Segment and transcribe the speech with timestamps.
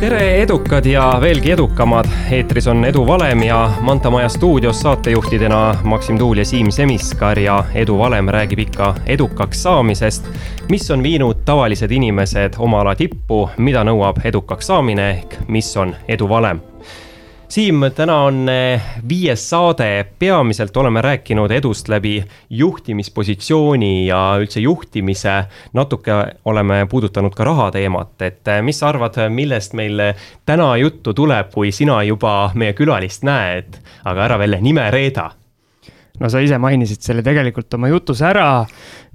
[0.00, 6.18] tere, edukad ja veelgi edukamad, eetris on Edu Valem ja Manta Maja stuudios saatejuhtidena Maksim
[6.18, 10.28] Tuul ja Siim Semiskar ja Edu Valem räägib ikka edukaks saamisest,
[10.70, 15.96] mis on viinud tavalised inimesed oma ala tippu, mida nõuab edukaks saamine ehk mis on
[16.08, 16.60] edu valem
[17.48, 22.18] Siim, täna on eh, viies saade, peamiselt oleme rääkinud edust läbi
[22.50, 25.44] juhtimispositsiooni ja üldse juhtimise.
[25.72, 26.12] natuke
[26.44, 30.02] oleme puudutanud ka raha teemat, et eh, mis sa arvad, millest meil
[30.44, 35.30] täna juttu tuleb, kui sina juba meie külalist näed, aga ära veel nime reeda
[36.20, 38.66] no sa ise mainisid selle tegelikult oma jutus ära.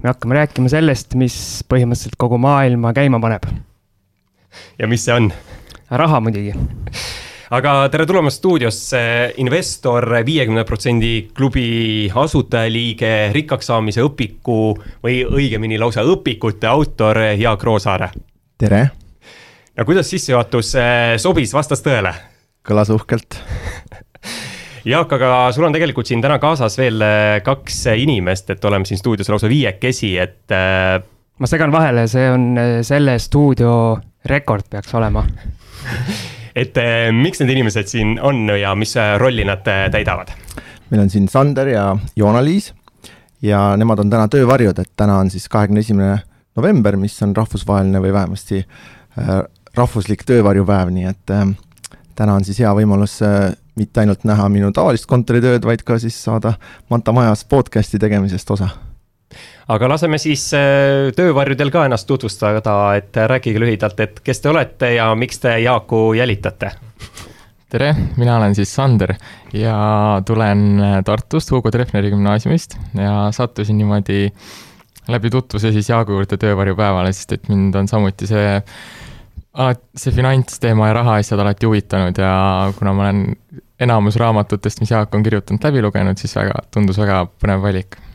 [0.02, 1.36] me hakkame rääkima sellest, mis
[1.70, 3.46] põhimõtteliselt kogu maailma käima paneb.
[4.78, 5.30] ja mis see on?
[5.90, 6.50] raha muidugi
[7.52, 9.00] aga tere tulemast stuudiosse,
[9.42, 14.58] investor, viiekümne protsendi klubi asutajaliige, rikkaks saamise õpiku
[15.04, 18.10] või õigemini lausa õpikute autor Jaak Roosaare.
[18.58, 18.88] tere.
[19.76, 22.14] no kuidas sissejuhatus eh, sobis, vastas tõele?
[22.64, 23.36] kõlas uhkelt
[24.92, 29.00] Jaak, aga sul on tegelikult siin täna kaasas veel eh, kaks inimest, et oleme siin
[29.00, 30.44] stuudios lausa viiekesi, et.
[30.52, 30.96] Eh,
[31.38, 35.26] ma segan vahele, see on selle stuudio rekord peaks olema
[36.54, 40.32] et eh, miks need inimesed siin on ja mis eh, rolli nad eh, täidavad?
[40.90, 42.72] meil on siin Sander ja Joona-Liis
[43.42, 46.18] ja nemad on täna töövarjud, et täna on siis kahekümne esimene
[46.56, 49.42] november, mis on rahvusvaheline või vähemasti äh,
[49.74, 51.44] rahvuslik töövarjupäev, nii et äh,
[52.16, 56.16] täna on siis hea võimalus äh, mitte ainult näha minu tavalist kontoritööd, vaid ka siis
[56.24, 56.54] saada
[56.90, 58.70] Manta Majas podcast'i tegemisest osa
[59.68, 64.94] aga laseme siis äh, töövarjudel ka ennast tutvustada, et rääkige lühidalt, et kes te olete
[64.96, 66.74] ja miks te Jaaku jälitate?
[67.74, 69.14] tere, mina olen siis Sander
[69.52, 69.76] ja
[70.26, 74.28] tulen Tartust Hugo Treffneri gümnaasiumist ja sattusin niimoodi
[75.08, 78.60] läbi tutvuse siis Jaagu juurde töövarjupäevale, sest et mind on samuti see
[79.96, 82.32] see finantsteema ja rahaasjad alati huvitanud ja
[82.78, 83.36] kuna ma olen
[83.80, 88.13] enamus raamatutest, mis Jaak on kirjutanud, läbi lugenud, siis väga, tundus väga põnev valik Äh,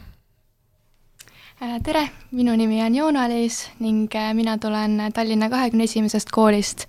[1.59, 6.85] tere, minu nimi on Joona-Liis ning äh, mina tulen Tallinna kahekümne esimesest koolist.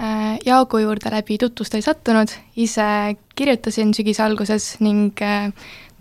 [0.00, 5.16] Äh, Jaagu juurde läbi tutvust ei sattunud, ise kirjutasin sügise alguses ning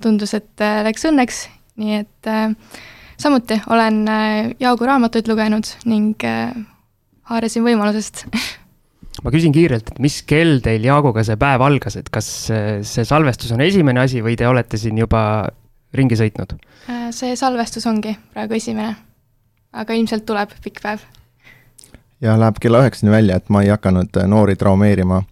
[0.03, 1.46] tundus, et läks õnneks,
[1.80, 2.31] nii et
[3.19, 4.03] samuti olen
[4.59, 6.28] Jaagu raamatuid lugenud ning
[7.31, 8.25] haarasin võimalusest.
[9.24, 13.51] Ma küsin kiirelt, et mis kell teil Jaaguga see päev algas, et kas see salvestus
[13.56, 15.24] on esimene asi või te olete siin juba
[15.94, 16.55] ringi sõitnud?
[16.89, 18.95] Äh, see salvestus ongi praegu esimene,
[19.73, 21.05] aga ilmselt tuleb pikk päev.
[22.22, 25.23] ja läheb kella üheksani välja, et ma ei hakanud äh, noori traumeerima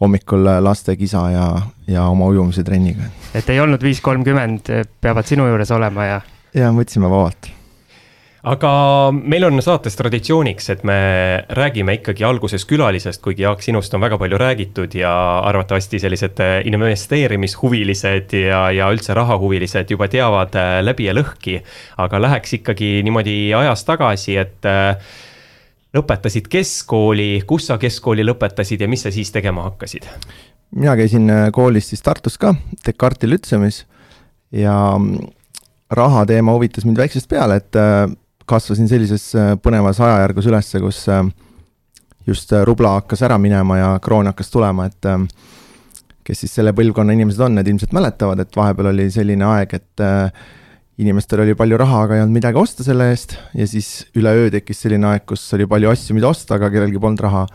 [0.00, 1.50] hommikul äh, laste kisa ja,
[1.88, 3.10] ja oma ujumise trenniga.
[3.34, 6.20] et ei olnud viis kolmkümmend, peavad sinu juures olema ja?
[6.54, 7.55] ja võtsime vabalt
[8.46, 8.70] aga
[9.16, 10.96] meil on saates traditsiooniks, et me
[11.58, 15.12] räägime ikkagi alguses külalisest, kuigi Jaak, sinust on väga palju räägitud ja
[15.48, 21.58] arvatavasti sellised äh, investeerimishuvilised ja, ja üldse rahahuvilised juba teavad äh, läbi ja lõhki.
[22.02, 25.16] aga läheks ikkagi niimoodi ajas tagasi, et äh,
[25.96, 30.06] lõpetasid keskkooli, kus sa keskkooli lõpetasid ja mis sa siis tegema hakkasid?
[30.76, 32.54] mina käisin koolis siis Tartus ka,
[32.86, 33.80] Descartesi lütseumis
[34.54, 35.26] ja mm,
[35.90, 37.78] raha teema huvitas mind väiksest peale, et
[38.46, 41.22] kasvasin sellises äh, põnevas ajajärgus üles, kus äh,
[42.26, 45.08] just äh, rubla hakkas ära minema ja kroon hakkas tulema, et
[46.26, 50.04] kes siis selle põlvkonna inimesed on, need ilmselt mäletavad, et vahepeal oli selline aeg, et
[50.98, 54.80] inimestel oli palju raha, aga ei olnud midagi osta selle eest ja siis üleöö tekkis
[54.82, 57.46] selline aeg, kus oli palju asju, mida osta, aga kellelgi polnud raha.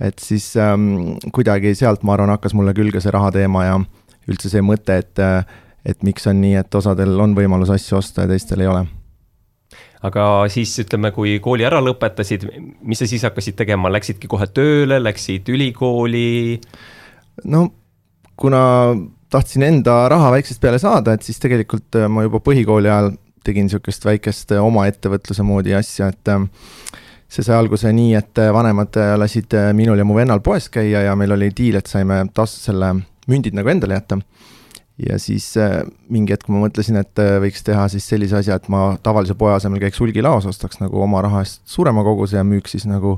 [0.00, 3.78] et siis ähm, kuidagi sealt, ma arvan, hakkas mulle külge see raha teema ja
[4.30, 5.24] üldse see mõte, et,
[5.84, 8.86] et miks on nii, et osadel on võimalus asju osta ja teistel ei ole
[10.04, 12.46] aga siis ütleme, kui kooli ära lõpetasid,
[12.84, 16.60] mis sa siis hakkasid tegema, läksidki kohe tööle, läksid ülikooli?
[17.50, 17.66] no
[18.36, 18.60] kuna
[19.34, 23.14] tahtsin enda raha väiksest peale saada, et siis tegelikult äh, ma juba põhikooli ajal
[23.44, 26.44] tegin niisugust väikest äh, oma ettevõtluse moodi asja, et äh,
[27.28, 31.34] see sai alguse nii, et vanemad lasid minul ja mu vennal poes käia ja meil
[31.34, 32.92] oli diil, et saime taas selle
[33.30, 34.20] mündid nagu endale jätta
[34.98, 35.80] ja siis äh,
[36.12, 39.54] mingi hetk ma mõtlesin, et äh, võiks teha siis sellise asja, et ma tavalise poe
[39.54, 43.16] asemel käiks hulgilaos, ostaks nagu oma raha eest suurema koguse ja müüks siis nagu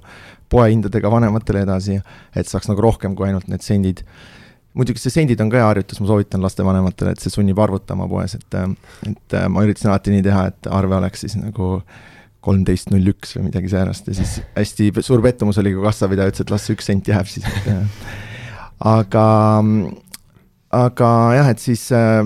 [0.52, 1.98] poehindadega vanematele edasi,
[2.36, 4.04] et saaks nagu rohkem kui ainult need sendid.
[4.76, 8.36] muidugi see sendid on ka hea harjutus, ma soovitan lastevanematele, et see sunnib arvutama poes,
[8.38, 8.68] et, äh,
[9.10, 11.80] et ma üritasin alati nii teha, et arve oleks siis nagu
[12.46, 16.46] kolmteist null üks või midagi säärast ja siis hästi suur pettumus oli, kui kassapidaja ütles,
[16.46, 17.68] et las see üks sent jääb siis, et
[18.96, 19.24] aga
[20.76, 22.22] aga jah, et siis äh,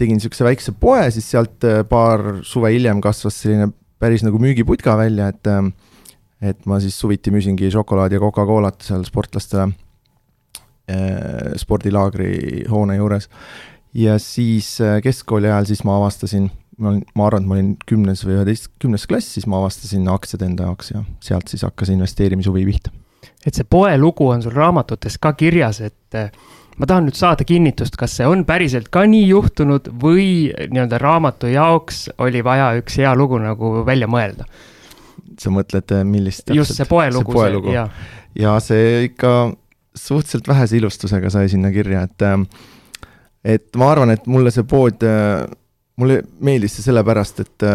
[0.00, 3.72] tegin niisuguse väikse poe, siis sealt äh, paar suve hiljem kasvas selline
[4.02, 5.68] päris nagu müügiputka välja, et äh,
[6.44, 9.68] et ma siis suviti müüsingi šokolaadi ja Coca-Colat seal sportlastele
[10.88, 13.28] eh, spordilaagri hoone juures.
[13.94, 17.70] ja siis eh, keskkooli ajal siis ma avastasin, ma olin, ma arvan, et ma olin
[17.86, 21.94] kümnes või üheteist, kümnes klass, siis ma avastasin aktsiad enda jaoks ja sealt siis hakkas
[21.94, 22.92] investeerimishuvi pihta.
[23.46, 26.30] et see poe lugu on sul raamatutes ka kirjas, et eh,
[26.78, 30.26] ma tahan nüüd saada kinnitust, kas see on päriselt ka nii juhtunud või
[30.58, 34.48] nii-öelda raamatu jaoks oli vaja üks hea lugu nagu välja mõelda?
[35.40, 37.88] sa mõtled, eh, millist just see poelugu, see, jaa.
[38.38, 39.32] ja see ikka
[39.94, 42.36] suhteliselt vähese ilustusega sai sinna kirja, et eh,
[43.56, 45.44] et ma arvan, et mulle see pood, eh,
[46.00, 47.66] mulle meeldis see sellepärast, et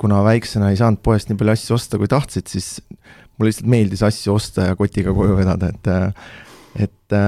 [0.00, 2.78] kuna väiksena ei saanud poest nii palju asju osta, kui tahtsid, siis
[3.36, 5.90] mulle lihtsalt meeldis asju osta ja kotiga koju vedada, et
[6.80, 7.18] et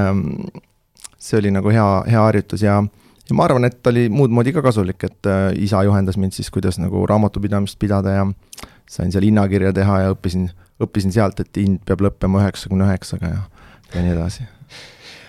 [1.23, 2.81] see oli nagu hea, hea harjutus ja
[3.29, 5.29] ja ma arvan, et oli muud moodi ka kasulik, et
[5.63, 8.27] isa juhendas mind siis, kuidas nagu raamatupidamist pidada ja
[8.91, 10.51] sain seal hinnakirja teha ja õppisin,
[10.83, 13.45] õppisin sealt, et hind peab lõppema üheksakümne üheksaga ja,
[13.95, 14.49] ja nii edasi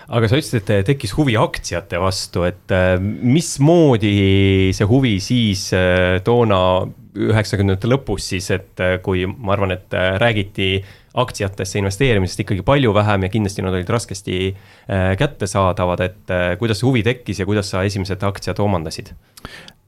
[0.08, 6.20] aga sa ütlesid, et tekkis huvi aktsiate vastu, et äh, mismoodi see huvi siis äh,
[6.24, 6.58] toona
[7.14, 10.76] üheksakümnendate lõpus siis, et äh, kui ma arvan, et räägiti
[11.14, 14.38] aktsiatesse investeerimisest ikkagi palju vähem ja kindlasti nad olid raskesti
[15.20, 19.12] kättesaadavad, et kuidas see huvi tekkis ja kuidas sa esimesed aktsiad omandasid?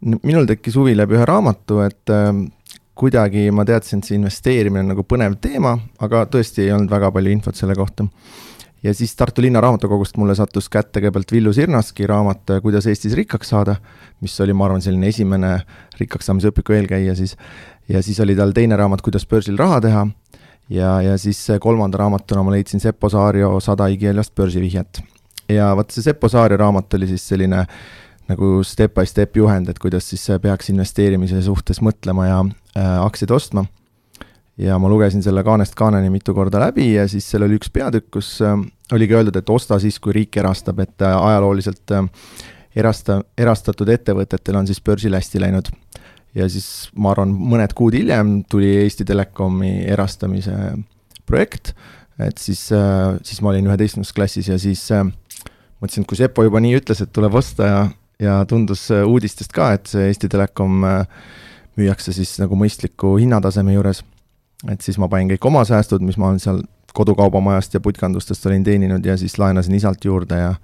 [0.07, 2.15] minul tekkis huvi läbi ühe raamatu, et
[2.97, 7.11] kuidagi ma teadsin, et see investeerimine on nagu põnev teema, aga tõesti ei olnud väga
[7.13, 8.07] palju infot selle kohta.
[8.83, 13.49] Ja siis Tartu Linna Raamatukogust mulle sattus kätte kõigepealt Villu Sirnaski raamat Kuidas Eestis rikkaks
[13.55, 13.77] saada,
[14.21, 15.53] mis oli, ma arvan, selline esimene
[16.01, 17.37] rikkaks saamise õpiku eelkäija siis,
[17.89, 20.07] ja siis oli tal teine raamat Kuidas börsil raha teha
[20.71, 25.03] ja, ja siis kolmanda raamatuna ma leidsin Seppo Saario Sada igikeelast börsivihjet.
[25.49, 27.67] ja vot see Seppo Saario raamat oli siis selline
[28.29, 33.31] nagu step by step juhend, et kuidas siis peaks investeerimise suhtes mõtlema ja äh, aktsiaid
[33.31, 33.67] ostma.
[34.59, 38.11] Ja ma lugesin selle kaanest kaaneni mitu korda läbi ja siis seal oli üks peatükk,
[38.19, 38.57] kus äh,
[38.93, 42.07] oligi öeldud, et osta siis, kui riik erastab, et äh, ajalooliselt äh,
[42.77, 45.69] erasta, erastatud ettevõtetel on siis börsil hästi läinud.
[46.37, 50.57] ja siis ma arvan, mõned kuud hiljem tuli Eesti Telekomi erastamise
[51.27, 51.73] projekt,
[52.21, 55.05] et siis äh,, siis ma olin üheteistkümnendas klassis ja siis äh,
[55.81, 57.87] mõtlesin, et kui Sepo juba nii ütles, et tuleb osta ja
[58.21, 60.85] ja tundus äh, uudistest ka, et see Eesti Telekom
[61.77, 64.01] müüakse siis nagu mõistliku hinnataseme juures.
[64.73, 66.63] Et siis ma panin kõik oma säästud, mis ma olen seal
[66.97, 70.55] kodukaubamajast ja putkandustest olin teeninud ja siis laenasin isalt juurde ja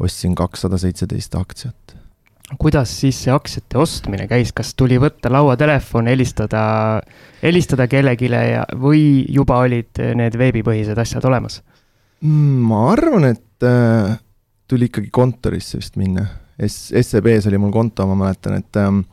[0.00, 1.96] ostsin kakssada seitseteist aktsiat.
[2.58, 6.62] kuidas siis see aktsiate ostmine käis, kas tuli võtta lauatelefon, helistada,
[7.42, 11.62] helistada kellelegi ja, või juba olid need veebipõhised asjad olemas?
[12.24, 14.16] Mm, ma arvan, et äh,
[14.68, 16.26] tuli ikkagi kontorisse vist minna
[16.66, 19.04] S-, SEB-s oli mul konto, ma mäletan, et ähm,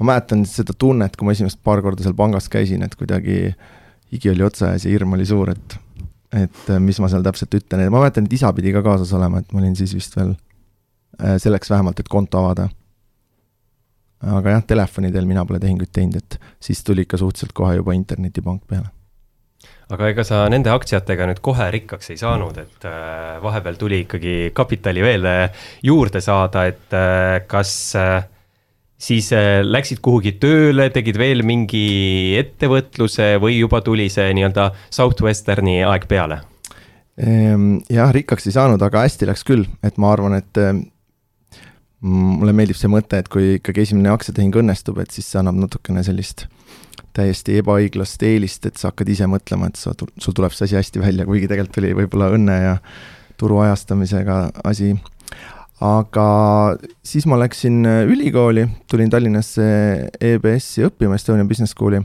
[0.00, 3.52] ma mäletan seda tunnet, kui ma esimest paar korda seal pangas käisin, et kuidagi
[4.12, 5.78] higi oli otsa ees ja hirm oli suur, et
[6.32, 9.14] et äh, mis ma seal täpselt ütlen ja ma mäletan, et isa pidi ka kaasas
[9.16, 12.68] olema, et ma olin siis vist veel äh, selleks vähemalt, et konto avada.
[14.20, 17.94] aga jah, telefoni teel mina pole tehinguid teinud, et siis tuli ikka suhteliselt kohe juba
[17.94, 18.90] internetipank peale
[19.94, 24.34] aga ega sa nende aktsiatega nüüd kohe rikkaks ei saanud, et äh, vahepeal tuli ikkagi
[24.56, 27.72] kapitali veel äh, juurde saada, et äh, kas
[28.98, 29.30] siis
[29.62, 36.40] läksid kuhugi tööle, tegid veel mingi ettevõtluse või juba tuli see nii-öelda Southwesterni aeg peale?
[37.18, 40.62] Ehm, jah, rikkaks ei saanud, aga hästi läks küll, et ma arvan, et
[42.00, 46.04] mulle meeldib see mõte, et kui ikkagi esimene aktsiatehing õnnestub, et siis see annab natukene
[46.06, 46.46] sellist
[47.16, 51.02] täiesti ebaõiglast eelist, et sa hakkad ise mõtlema, et sa, sul tuleb see asi hästi
[51.02, 52.74] välja, kuigi tegelikult oli võib-olla õnne ja
[53.38, 54.38] turu ajastamisega
[54.68, 54.92] asi.
[55.84, 56.26] Aga
[57.06, 59.64] siis ma läksin ülikooli, tulin Tallinnasse
[60.20, 62.00] EBS-i õppima, Estonian Business School'i,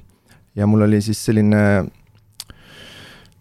[0.55, 1.61] ja mul oli siis selline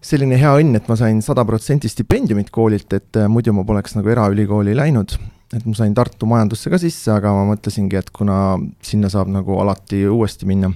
[0.03, 4.11] selline hea õnn, et ma sain sada protsenti stipendiumit koolilt, et muidu ma poleks nagu
[4.11, 5.19] eraülikooli läinud.
[5.53, 9.61] et ma sain Tartu majandusse ka sisse, aga ma mõtlesingi, et kuna sinna saab nagu
[9.61, 10.73] alati uuesti minna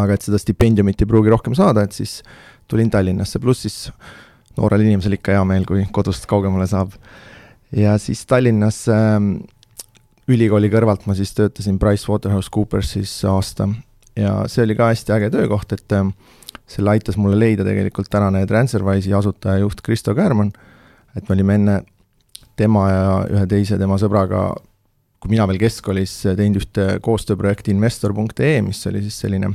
[0.00, 2.20] aga et seda stipendiumit ei pruugi rohkem saada, et siis
[2.70, 3.78] tulin Tallinnasse, pluss siis
[4.58, 6.94] noorel inimesel ikka hea meel, kui kodust kaugemale saab.
[7.76, 9.18] Ja siis Tallinnas äh,
[10.28, 13.68] ülikooli kõrvalt ma siis töötasin PricewaterhouseCoopersis aasta.
[14.16, 16.06] Ja see oli ka hästi äge töökoht, et äh,
[16.70, 20.54] selle aitas mulle leida tegelikult tänane Transferwise'i asutaja juht Kristo Käärmann,
[21.16, 21.80] et me olime enne
[22.56, 24.52] tema ja ühe teise tema sõbraga
[25.24, 29.54] kui mina veel keskkoolis teinud ühte koostööprojekti investor.ee, mis oli siis selline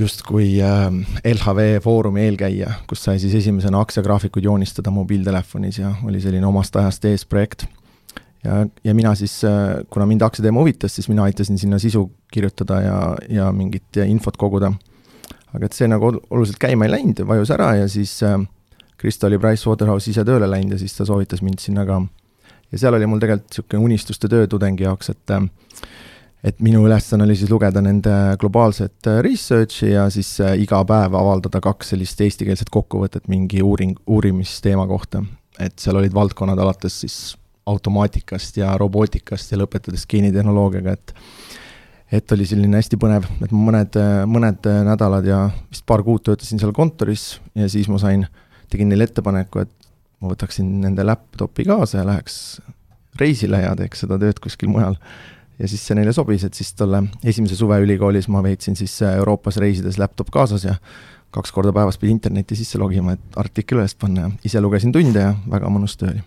[0.00, 0.86] justkui äh,
[1.24, 7.04] LHV Foorumi eelkäija, kus sai siis esimesena aktsiagraafikuid joonistada mobiiltelefonis ja oli selline omast ajast
[7.04, 7.66] ees projekt.
[8.44, 12.80] ja, ja mina siis, äh, kuna mind aktsiateema huvitas, siis mina aitasin sinna sisu kirjutada
[12.80, 14.72] ja, ja mingit infot koguda.
[15.54, 18.38] aga et see nagu oluliselt käima ei läinud, vajus ära ja siis äh,
[19.00, 22.02] Krista oli Pricewaterhouse ise tööle läinud ja siis ta soovitas mind sinna ka.
[22.72, 25.44] ja seal oli mul tegelikult niisugune unistuste töö tudengi jaoks, et äh,
[26.44, 31.16] et minu ülesanne oli siis lugeda nende globaalset äh, research'i ja siis äh, iga päev
[31.18, 35.22] avaldada kaks sellist eestikeelset kokkuvõtet mingi uuring, uurimisteema kohta.
[35.60, 37.16] et seal olid valdkonnad alates siis
[37.68, 41.14] automaatikast ja robootikast ja lõpetades geenitehnoloogiaga, et
[42.10, 46.58] et oli selline hästi põnev, et ma mõned, mõned nädalad ja vist paar kuud töötasin
[46.58, 48.24] seal kontoris ja siis ma sain,
[48.72, 52.58] tegin neile ettepaneku, et ma võtaksin nende laptopi kaasa ja läheks
[53.20, 54.98] reisile ja teeks seda tööd kuskil mujal
[55.60, 59.16] ja siis see neile sobis, et siis tolle esimese suve ülikoolis ma veetsin siis äh,
[59.20, 60.76] Euroopas reisides laptop kaasas ja
[61.34, 65.26] kaks korda päevas pidi internetti sisse logima, et artikkel üles panna ja ise lugesin tunde
[65.28, 66.24] ja väga mõnus töö oli.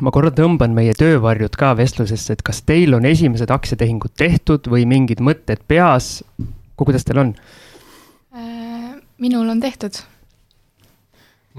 [0.00, 4.86] ma korra tõmban meie töövarjud ka vestlusesse, et kas teil on esimesed aktsiatehingud tehtud või
[4.88, 6.22] mingid mõtted peas,
[6.78, 7.34] kuidas teil on?
[8.32, 10.00] Äh, minul on tehtud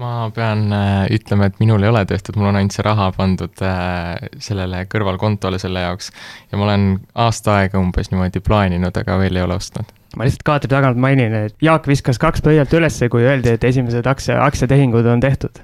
[0.00, 3.62] ma pean äh, ütlema, et minul ei ole tehtud, mul on ainult see raha pandud
[3.62, 6.10] äh, sellele kõrvalkontole selle jaoks
[6.50, 6.86] ja ma olen
[7.26, 9.92] aasta aega umbes niimoodi plaaninud, aga veel ei ole ostnud.
[10.18, 14.06] ma lihtsalt kaadri tagant mainin, et Jaak viskas kaks pöialt ülesse, kui öeldi, et esimesed
[14.10, 15.62] aktsia, aktsiatehingud on tehtud.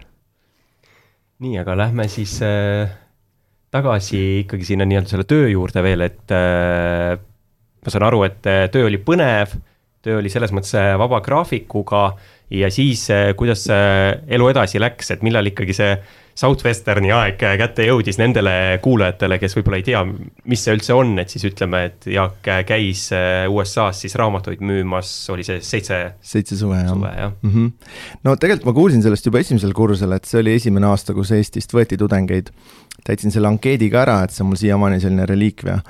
[1.43, 2.93] nii, aga lähme siis äh,
[3.75, 7.17] tagasi ikkagi sinna nii-öelda selle töö juurde veel, et äh,
[7.83, 9.59] ma saan aru, et äh, töö oli põnev,
[10.07, 12.13] töö oli selles mõttes vaba graafikuga
[12.51, 15.95] ja siis, eh, kuidas elu edasi läks, et millal ikkagi see
[16.41, 20.01] Southwesterni aeg kätte jõudis nendele kuulajatele, kes võib-olla ei tea,
[20.49, 25.11] mis see üldse on, et siis ütleme, et Jaak käis eh, USA-s siis raamatuid müümas,
[25.35, 25.99] oli see seitse?
[26.25, 26.93] seitse suve, jah.
[26.95, 27.51] suve, jah mm.
[27.55, 27.97] -hmm.
[28.25, 31.75] no tegelikult ma kuulsin sellest juba esimesel kursusel, et see oli esimene aasta, kus Eestist
[31.77, 32.51] võeti tudengeid.
[33.05, 35.81] täitsin selle ankeedi ka ära, et see on mul siiamaani selline reliikvia.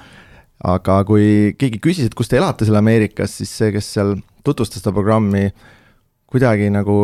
[0.64, 4.82] aga kui keegi küsis, et kus te elate seal Ameerikas, siis see, kes seal tutvustas
[4.82, 5.52] seda programmi,
[6.30, 6.96] kuidagi nagu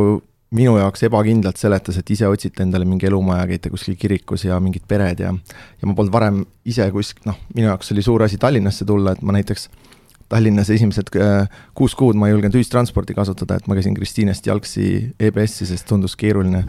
[0.54, 4.86] minu jaoks ebakindlalt seletas, et ise otsite endale mingi elumaja, käite kuskil kirikus ja mingid
[4.88, 8.86] pered ja ja ma polnud varem ise kusk-, noh, minu jaoks oli suur asi Tallinnasse
[8.86, 9.68] tulla, et ma näiteks
[10.30, 14.86] Tallinnas esimesed äh, kuus kuud ma ei julgenud ühistransporti kasutada, et ma käisin Kristiinest jalgsi
[15.22, 16.64] EBS-i, sest tundus keeruline.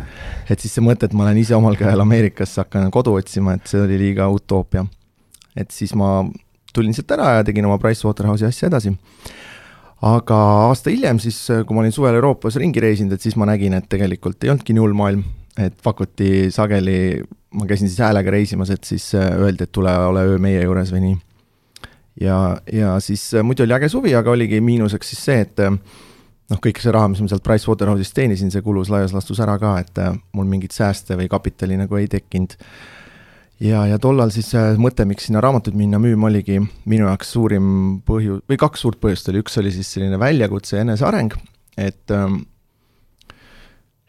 [0.50, 3.70] et siis see mõte, et ma lähen ise omal käel Ameerikasse, hakkan kodu otsima, et
[3.70, 4.86] see oli liiga utoopia.
[5.56, 6.26] et siis ma
[6.74, 8.94] tulin sealt ära ja tegin oma Pricewaterhouse'i asja edasi
[10.06, 10.38] aga
[10.68, 13.88] aasta hiljem siis, kui ma olin suvel Euroopas ringi reisinud, et siis ma nägin, et
[13.89, 15.24] tegelikult ei olnudki nii hull maailm,
[15.58, 16.98] et pakuti sageli,
[17.58, 20.92] ma käisin siis häälega reisimas, et siis äh, öeldi, et tule ole öö meie juures
[20.94, 21.16] või nii.
[22.22, 25.74] ja, ja siis äh, muidu oli äge suvi, aga oligi miinuseks siis see, et äh,
[26.51, 29.80] noh, kõik see raha, mis ma sealt Pricewaterhouse'ist teenisin, see kulus laias laastus ära ka,
[29.82, 30.04] et
[30.38, 32.54] mul mingit sääste või kapitali nagu ei tekkinud
[33.64, 37.72] ja, ja tollal siis mõte, miks sinna raamatuid minna müüma, oligi minu jaoks suurim
[38.08, 41.36] põhjus, või kaks suurt põhjust oli, üks oli siis selline väljakutse ja eneseareng,
[41.78, 42.44] et ähm,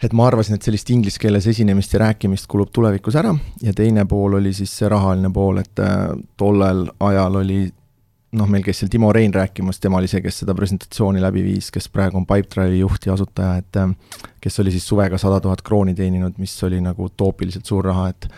[0.02, 3.32] et ma arvasin, et sellist inglise keeles esinemist ja rääkimist kulub tulevikus ära.
[3.64, 7.64] Ja teine pool oli siis see rahaline pool, et äh, tollel ajal oli
[8.38, 11.70] noh, meil käis seal Timo Rein rääkimas, tema oli see, kes seda presentatsiooni läbi viis,
[11.74, 15.64] kes praegu on Pipedrive'i juht ja asutaja, et äh, kes oli siis suvega sada tuhat
[15.66, 18.28] krooni teeninud, mis oli nagu utoopiliselt suur raha, et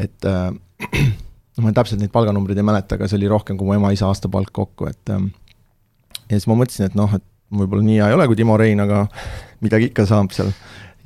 [0.00, 0.50] et äh,
[1.56, 4.52] no ma täpselt neid palganumbreid ei mäleta, aga see oli rohkem kui mu ema-isa aastapalk
[4.56, 5.26] kokku, et äh,
[6.30, 8.80] ja siis ma mõtlesin, et noh, et võib-olla nii hea ei ole kui Timo Rein,
[8.82, 9.04] aga
[9.64, 10.52] midagi ikka saab seal.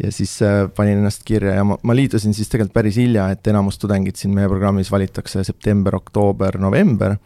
[0.03, 3.47] ja siis äh, panin ennast kirja ja ma, ma liitusin siis tegelikult päris hilja, et
[3.47, 7.17] enamus tudengid siin meie programmis valitakse september, oktoober, november,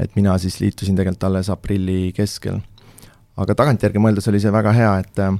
[0.00, 2.60] et mina siis liitusin tegelikult alles aprilli keskel.
[3.40, 5.32] aga tagantjärgi mõeldes oli see väga hea, et äh,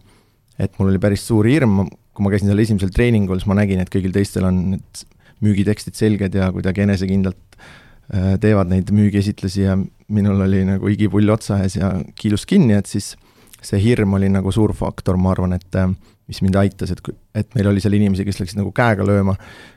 [0.61, 3.81] et mul oli päris suur hirm, kui ma käisin seal esimesel treeningul, siis ma nägin,
[3.81, 5.05] et kõigil teistel on need
[5.45, 9.77] müügitekstid selged ja kuidagi enesekindlalt äh, teevad neid müügiesitlusi ja
[10.11, 13.15] minul oli nagu igipull otsa ees ja kiilus kinni, et siis
[13.63, 15.91] see hirm oli nagu suur faktor, ma arvan, et äh,
[16.31, 17.03] mis mind aitas, et,
[17.37, 19.35] et meil oli seal inimesi, kes läksid nagu käega lööma,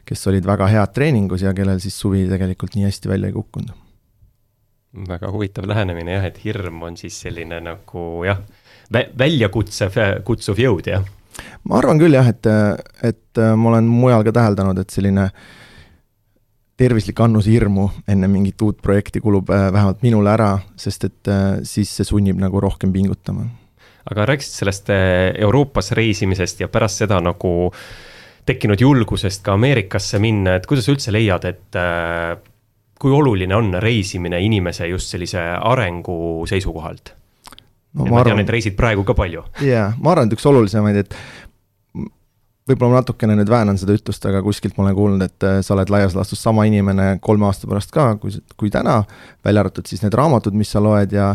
[0.07, 3.79] kes olid väga head treeningus ja kellel siis suvi tegelikult nii hästi välja ei kukkunud.
[5.09, 8.43] väga huvitav lähenemine jah, et hirm on siis selline nagu jah,
[8.93, 11.07] väljakutsev, kutsuv jõud, jah
[11.69, 12.47] ma arvan küll jah, et,
[13.03, 15.29] et äh, ma olen mujal ka täheldanud, et selline
[16.79, 21.59] tervislik annus hirmu enne mingit uut projekti kulub äh, vähemalt minule ära, sest et äh,
[21.67, 23.47] siis see sunnib nagu rohkem pingutama.
[24.11, 27.71] aga rääkisid sellest Euroopas reisimisest ja pärast seda nagu
[28.45, 31.77] tekkinud julgusest ka Ameerikasse minna, et kuidas sa üldse leiad, et
[32.99, 37.13] kui oluline on reisimine inimese just sellise arengu seisukohalt?
[37.93, 39.45] No, ja ma, ma tean, et reisid praegu ka palju.
[39.65, 41.17] jaa, ma arvan, et üks olulisemaid, et
[42.69, 45.75] võib-olla ma natukene nüüd väänan seda ütlust, aga kuskilt ma olen kuulnud, et äh, sa
[45.75, 49.01] oled laias laastus sama inimene kolme aasta pärast ka, kui, kui täna,
[49.45, 51.33] välja arvatud siis need raamatud, mis sa loed ja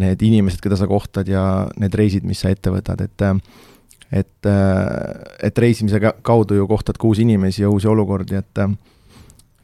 [0.00, 1.42] need inimesed, keda sa kohtad ja
[1.80, 3.26] need reisid, mis sa ette võtad, et
[4.10, 4.46] et,
[5.46, 8.62] et reisimise kaudu ju kohtad ka uusi inimesi ja uusi olukordi, et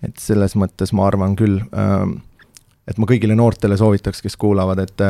[0.06, 1.56] et selles mõttes ma arvan küll,
[2.86, 5.02] et ma kõigile noortele soovitaks, kes kuulavad, et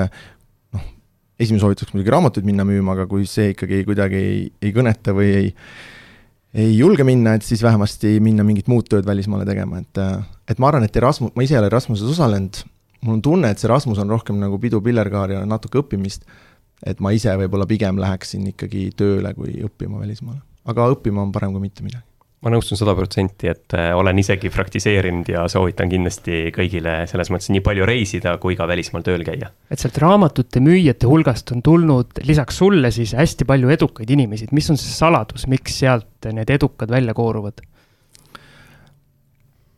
[1.40, 5.30] esimene soovitus muidugi raamatuid minna müüma, aga kui see ikkagi kuidagi ei, ei kõneta või
[5.34, 5.52] ei
[6.56, 10.00] ei julge minna, et siis vähemasti minna mingit muud tööd välismaale tegema, et
[10.48, 12.62] et ma arvan, et Erasmus, ma ise ei ole Erasmuses osalenud,
[13.04, 16.24] mul on tunne, et see Erasmus on rohkem nagu pidu, pillerkaar ja natuke õppimist,
[16.86, 20.40] et ma ise võib-olla pigem läheksin ikkagi tööle kui õppima välismaale.
[20.66, 24.50] aga õppima on parem kui mitte midagi ma nõustun sada protsenti, et äh, olen isegi
[24.52, 29.50] praktiseerinud ja soovitan kindlasti kõigile selles mõttes nii palju reisida kui ka välismaal tööl käia.
[29.70, 34.56] et sealt raamatute müüjate hulgast on tulnud lisaks sulle siis hästi palju edukaid inimesi, et
[34.56, 37.64] mis on see saladus, miks sealt need edukad välja kooruvad?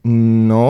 [0.09, 0.67] no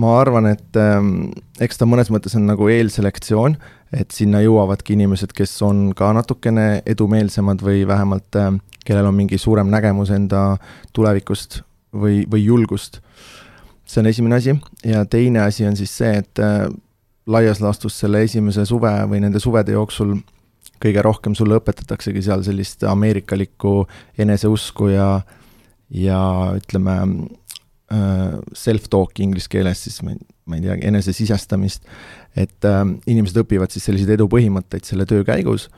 [0.00, 1.30] ma arvan, et ähm,
[1.60, 3.56] eks ta mõnes mõttes on nagu eelselektsioon,
[3.92, 8.52] et sinna jõuavadki inimesed, kes on ka natukene edumeelsemad või vähemalt äh,
[8.86, 10.56] kellel on mingi suurem nägemus enda
[10.96, 13.00] tulevikust või, või julgust.
[13.86, 14.54] see on esimene asi
[14.86, 16.68] ja teine asi on siis see, et äh,
[17.26, 20.16] laias laastus selle esimese suve või nende suvede jooksul
[20.80, 23.84] kõige rohkem sulle õpetataksegi seal sellist ameerikalikku
[24.18, 25.20] eneseusku ja,
[25.90, 26.20] ja
[26.56, 26.96] ütleme
[27.92, 30.00] äh,, self-talk'i inglise keeles siis
[30.50, 31.86] ma ei, teagi, enesesisestamist,
[32.38, 35.68] et äh, inimesed õpivad siis selliseid edu põhimõtteid selle töö käigus.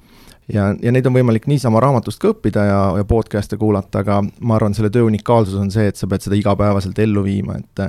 [0.50, 4.57] Ja, ja neid on võimalik niisama raamatust ka õppida ja, ja podcast'e kuulata, aga ma
[4.59, 7.87] arvan, selle töö unikaalsus on see, et sa pead seda igapäevaselt ellu viima, et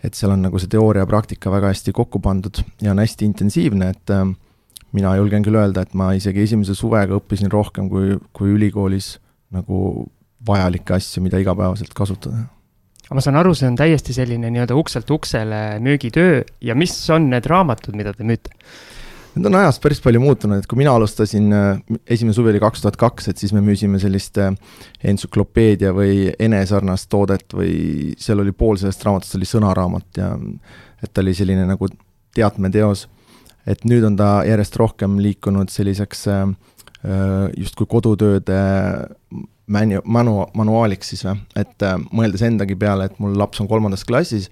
[0.00, 3.26] et seal on nagu see teooria ja praktika väga hästi kokku pandud ja on hästi
[3.28, 4.12] intensiivne, et
[4.96, 9.18] mina julgen küll öelda, et ma isegi esimese suvega õppisin rohkem kui, kui ülikoolis
[9.52, 10.06] nagu
[10.48, 12.46] vajalikke asju, mida igapäevaselt kasutada
[13.10, 17.26] aga ma saan aru, see on täiesti selline nii-öelda ukselt uksele müügitöö ja mis on
[17.32, 18.54] need raamatud, mida te müüte?
[19.34, 22.84] Need on ajas päris palju muutunud, et kui mina alustasin, äh, esimene suvi oli kaks
[22.84, 24.54] tuhat kaks, et siis me müüsime sellist äh,
[25.02, 30.30] entsüklopeedia või Ene sarnast toodet või seal oli pool sellest raamatust oli sõnaraamat ja
[31.02, 31.90] et ta oli selline nagu
[32.38, 33.08] teatmeteos.
[33.66, 36.46] et nüüd on ta järjest rohkem liikunud selliseks äh,
[37.56, 38.60] justkui kodutööde
[39.70, 44.50] manu-, manu-, manuaaliks siis või, et mõeldes endagi peale, et mul laps on kolmandas klassis,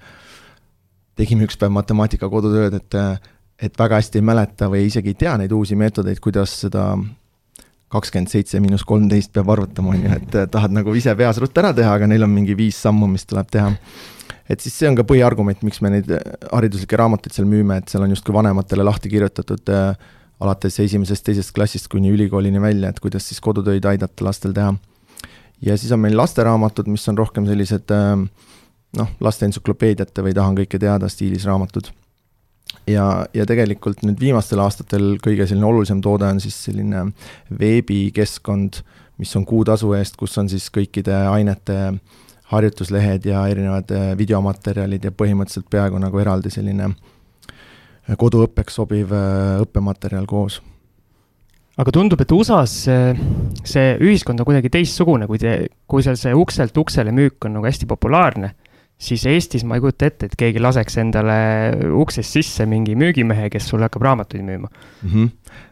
[1.18, 3.00] tegime üks päev matemaatika kodutööd, et
[3.58, 6.92] et väga hästi ei mäleta või isegi ei tea neid uusi meetodeid, kuidas seda
[7.90, 11.72] kakskümmend seitse miinus kolmteist peab arvutama, on ju, et tahad nagu ise peas ruttu ära
[11.74, 13.72] teha, aga neil on mingi viis sammu, mis tuleb teha.
[14.48, 16.12] et siis see on ka põhiargument, miks me neid
[16.52, 20.08] hariduslikke raamatuid seal müüme, et seal on justkui vanematele lahti kirjutatud äh,
[20.40, 24.74] alates esimesest, teisest klassist kuni ülikoolini välja, et kuidas siis kodutöid aidata lastel teha.
[25.62, 28.14] ja siis on meil lasteraamatud, mis on rohkem sellised äh,
[28.98, 31.90] noh, laste entsüklopeediate või tahan kõike teada stiilis raamatud
[32.86, 37.08] ja, ja tegelikult nüüd viimastel aastatel kõige selline olulisem toode on siis selline
[37.58, 38.82] veebikeskkond,
[39.18, 41.98] mis on kuutasu eest, kus on siis kõikide ainete
[42.48, 47.06] harjutuslehed ja erinevad äh, videomaterjalid ja põhimõtteliselt peaaegu nagu eraldi selline äh,
[48.16, 50.60] koduõppeks sobiv äh, õppematerjal koos
[51.78, 53.28] aga tundub, et USA-s see,
[53.62, 57.68] see ühiskond on kuidagi teistsugune, kui te, kui seal see ukselt uksele müük on nagu
[57.68, 58.54] hästi populaarne
[58.98, 61.38] siis Eestis ma ei kujuta ette, et keegi laseks endale
[62.00, 65.08] uksest sisse mingi müügimehe, kes sulle hakkab raamatuid müüma mm.
[65.14, 65.64] -hmm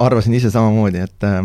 [0.00, 1.44] arvasin ise samamoodi, et äh,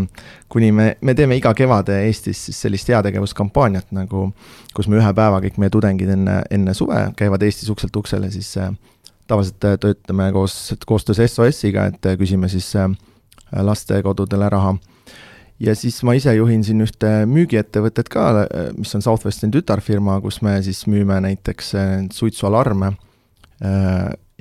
[0.50, 4.30] kuni me, me teeme iga kevade Eestis siis sellist heategevuskampaaniat nagu,
[4.76, 8.54] kus me ühe päeva kõik meie tudengid enne, enne suve käivad Eestis ukselt uksele, siis
[8.58, 8.72] äh,
[9.28, 12.90] tavaliselt äh, töötame koos, koostöös SOS-iga, et äh, küsime siis äh,
[13.52, 14.76] lastekodudele raha.
[15.60, 18.26] Ja siis ma ise juhin siin ühte müügiettevõtet ka,
[18.76, 21.70] mis on Southwestern tütarfirma, kus me siis müüme näiteks
[22.12, 22.90] suitsualarme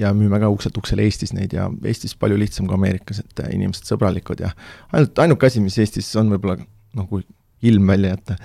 [0.02, 3.86] ja müüme ka ukselt uksele Eestis neid ja Eestis palju lihtsam kui Ameerikas, et inimesed
[3.86, 4.50] sõbralikud ja
[4.90, 7.22] ainult, ainuke asi, mis Eestis on võib-olla noh, kui
[7.62, 8.40] ilm välja jätta,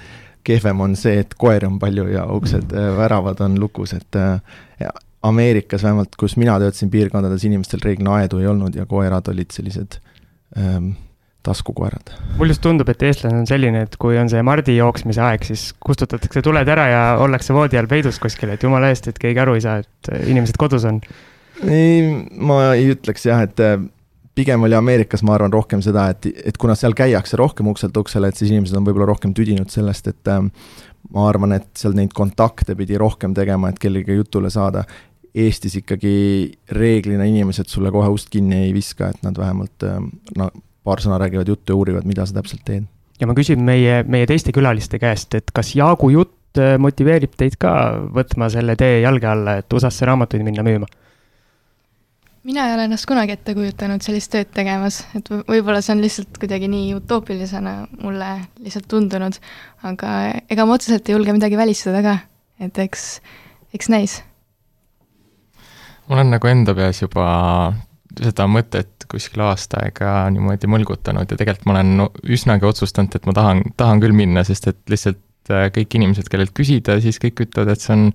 [0.45, 4.21] kehvem on see, et koeri on palju ja uksed, väravad on lukus, et
[4.77, 9.51] ja Ameerikas vähemalt, kus mina töötasin piirkondades, inimestel reeglina aedu ei olnud ja koerad olid
[9.51, 9.99] sellised
[10.57, 10.93] ähm,
[11.43, 12.13] taskukoerad.
[12.37, 15.69] mulle just tundub, et eestlane on selline, et kui on see mardi jooksmise aeg, siis
[15.83, 19.57] kustutatakse tuled ära ja ollakse voodi all peidus kuskil, et jumala eest, et keegi aru
[19.59, 21.01] ei saa, et inimesed kodus on.
[21.67, 22.03] ei,
[22.39, 23.75] ma ei ütleks jah, et äh,
[24.39, 28.31] pigem oli Ameerikas, ma arvan, rohkem seda, et, et kuna seal käiakse rohkem ukselt uksele,
[28.31, 30.43] et siis inimesed on võib-olla rohkem tüdinud sellest, et äh,
[31.15, 34.85] ma arvan, et seal neid kontakte pidi rohkem tegema, et kellegagi jutule saada.
[35.35, 36.13] Eestis ikkagi
[36.75, 39.99] reeglina inimesed sulle kohe ust kinni ei viska, et nad vähemalt äh,
[40.37, 40.49] no,
[40.83, 42.87] paar sõna räägivad juttu ja uurivad, mida sa täpselt teed.
[43.19, 47.59] ja ma küsin meie, meie teiste külaliste käest, et kas Jaagu jutt äh, motiveerib teid
[47.61, 47.73] ka
[48.15, 50.89] võtma selle tee jalge alla, et USA-sse raamatuid minna müüma?
[52.43, 56.39] mina ei ole ennast kunagi ette kujutanud sellist tööd tegemas, et võib-olla see on lihtsalt
[56.41, 58.29] kuidagi nii utoopilisena mulle
[58.63, 59.37] lihtsalt tundunud,
[59.85, 60.15] aga
[60.49, 62.15] ega ma otseselt ei julge midagi välistada ka,
[62.63, 63.05] et eks,
[63.75, 64.19] eks näis.
[66.09, 67.29] Ma olen nagu enda peas juba
[68.19, 73.35] seda mõtet kuskil aasta aega niimoodi mõlgutanud ja tegelikult ma olen üsnagi otsustanud, et ma
[73.37, 77.73] tahan, tahan küll minna, sest et lihtsalt äh, kõik inimesed, kellelt küsida, siis kõik ütlevad,
[77.73, 78.07] et see on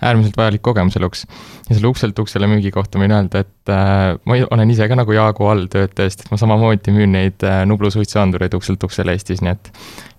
[0.00, 1.26] äärmiselt vajalik kogemus eluks.
[1.68, 5.14] ja selle ukselt uksele müügi kohta võin öelda, et äh, ma olen ise ka nagu
[5.14, 9.44] Jaagu all töötaja, sest et ma samamoodi müün neid äh, Nublu suitsuandureid ukselt uksele Eestis,
[9.44, 9.72] nii et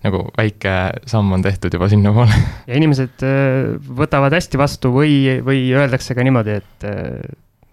[0.06, 0.76] nagu väike
[1.10, 2.40] samm on tehtud juba sinnapoole.
[2.68, 7.22] ja inimesed äh, võtavad hästi vastu või, või öeldakse ka niimoodi, et äh,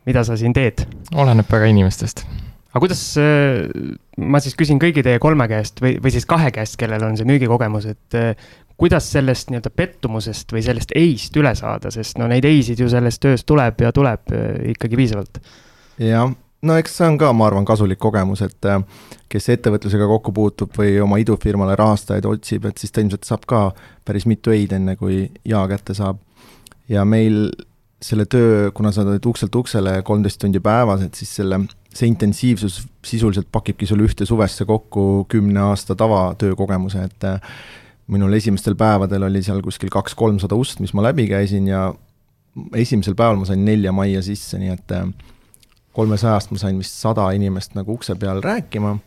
[0.09, 0.87] mida sa siin teed?
[1.15, 2.25] oleneb väga inimestest
[2.69, 3.65] aga kuidas, äh,
[4.21, 7.27] ma siis küsin kõigi teie kolme käest või, või siis kahe käest, kellel on see
[7.29, 12.45] müügikogemus, et äh, kuidas sellest nii-öelda pettumusest või sellest ei-st üle saada, sest no neid
[12.47, 15.41] ei-sid ju sellest tööst tuleb ja tuleb äh, ikkagi piisavalt.
[16.03, 16.29] jah,
[16.61, 18.69] no eks see on ka, ma arvan, kasulik kogemus, et
[19.29, 23.63] kes ettevõtlusega kokku puutub või oma idufirmale rahastajaid otsib, et siis ta ilmselt saab ka
[24.05, 26.21] päris mitu ei-d, enne kui jaa kätte saab.
[26.89, 27.49] ja meil
[28.01, 31.59] selle töö, kuna sa teed ukselt uksele kolmteist tundi päevas, et siis selle,
[31.95, 37.39] see intensiivsus sisuliselt pakibki sulle ühte suvesse kokku kümne aasta tavatöökogemuse, et äh,
[38.07, 41.89] minul esimestel päevadel oli seal kuskil kaks-kolmsada ust, mis ma läbi käisin ja
[42.77, 45.09] esimesel päeval ma sain nelja majja sisse, nii et äh,
[45.97, 48.97] kolmesajast ma sain vist sada inimest nagu ukse peal rääkima,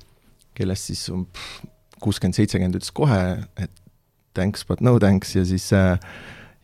[0.58, 1.06] kellest siis
[2.02, 3.22] kuuskümmend, seitsekümmend ütles kohe,
[3.56, 3.72] et
[4.34, 5.98] thanks but no thanks ja siis äh,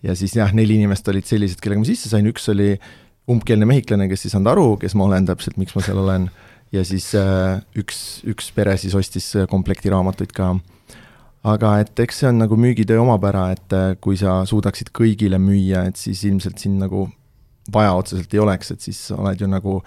[0.02, 2.74] ja siis jah, neli inimest olid sellised, kellega ma sisse sain, üks oli
[3.29, 6.31] umbkeelne mehhiklane, kes ei saanud aru, kes ma olen täpselt, miks ma seal olen,
[6.73, 10.55] ja siis äh, üks, üks pere siis ostis komplekti raamatuid ka
[11.47, 15.87] aga et eks see on nagu müügitöö omapära, et äh, kui sa suudaksid kõigile müüa,
[15.88, 17.07] et siis ilmselt sind nagu
[17.73, 19.79] vaja otseselt ei oleks, et siis oled ju nagu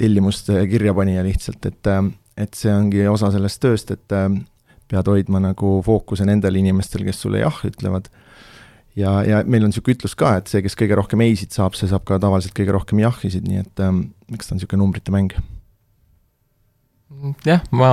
[0.00, 2.02] tellimuste kirjapanija lihtsalt, et, äh,
[2.44, 4.28] et see ongi osa sellest tööst, et äh,
[4.92, 8.10] pead hoidma nagu fookuse nendel inimestel, kes sulle jah ütlevad.
[8.98, 11.90] Ja, ja meil on niisugune ütlus ka, et see, kes kõige rohkem ei-sid saab, see
[11.90, 15.34] saab ka tavaliselt kõige rohkem jah-isid, nii et ähm, eks ta on niisugune numbrite mäng.
[17.46, 17.90] jah, ma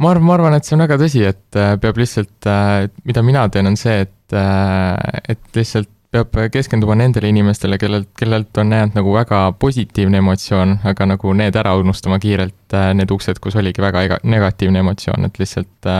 [0.00, 3.24] ma arvan, ma arvan, et see on väga tõsi, et äh, peab lihtsalt, äh, mida
[3.26, 8.72] mina teen, on see, et, äh, et lihtsalt peab keskenduma nendele inimestele, kellelt, kellelt on
[8.74, 13.84] jäänud nagu väga positiivne emotsioon, aga nagu need ära unustama kiirelt, need uksed, kus oligi
[13.84, 15.90] väga ega-, negatiivne emotsioon, et lihtsalt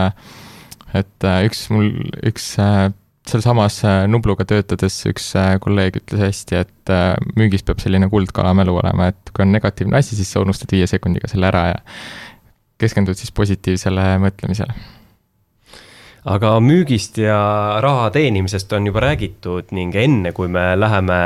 [0.99, 1.93] et üks mul,
[2.27, 2.49] üks
[3.29, 5.31] sealsamas Nubluga töötades üks
[5.63, 6.93] kolleeg ütles hästi, et
[7.37, 10.87] müügis peab selline kuldkala mälu olema, et kui on negatiivne asi, siis sa unustad viie
[10.89, 11.79] sekundiga selle ära ja
[12.81, 14.73] keskendud siis positiivsele mõtlemisele.
[16.31, 17.37] Aga müügist ja
[17.81, 21.17] raha teenimisest on juba räägitud ning enne, kui me läheme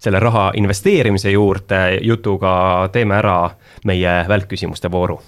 [0.00, 2.54] selle raha investeerimise juurde jutuga,
[2.92, 3.38] teeme ära
[3.84, 5.20] meie välkküsimuste vooru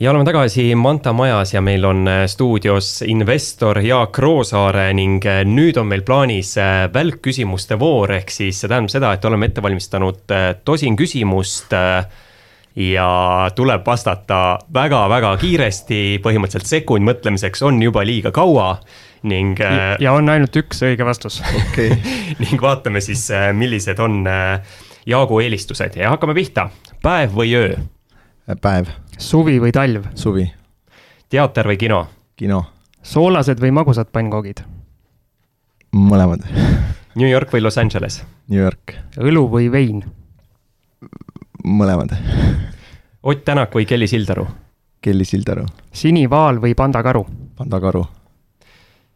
[0.00, 5.44] ja oleme tagasi Manta majas ja meil on äh, stuudios investor Jaak Roosaare ning äh,
[5.46, 9.62] nüüd on meil plaanis äh, välkküsimuste voor, ehk siis see tähendab seda, et oleme ette
[9.62, 11.74] valmistanud tosin küsimust
[12.74, 13.08] ja
[13.54, 14.40] tuleb vastata
[14.74, 18.72] väga-väga kiiresti, põhimõtteliselt sekund mõtlemiseks on juba liiga kaua
[19.30, 19.60] ning.
[20.02, 21.38] ja on ainult üks õige vastus.
[21.54, 22.18] okei okay.
[22.42, 24.24] ning vaatame siis, millised on
[25.06, 26.66] Jaagu eelistused ja hakkame pihta,
[27.04, 27.78] päev või öö?
[28.60, 30.06] päev suvi või talv?
[30.14, 30.46] suvi.
[31.28, 32.06] teater või kino?
[32.36, 32.64] kino.
[33.02, 34.64] soolased või magusad pannkoogid?
[35.94, 36.44] mõlemad
[37.14, 38.22] New York või Los Angeles?
[38.48, 38.96] New York.
[39.18, 40.04] õlu või vein?
[41.64, 42.16] mõlemad
[43.24, 44.46] Ott Tänak või Kelly Sildaru?
[45.00, 45.66] Kelly Sildaru.
[45.92, 47.26] sinivaal või pandakaru?
[47.56, 48.06] pandakaru.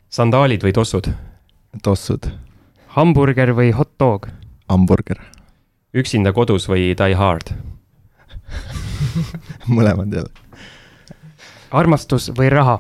[0.09, 1.11] sandaalid või tossud?
[1.83, 2.31] tossud.
[2.97, 4.29] hamburger või hot dog?
[4.69, 5.19] hamburger.
[5.95, 7.53] üksinda kodus või Die Hard
[9.77, 10.33] mõlemad jälle.
[11.71, 12.79] armastus või raha?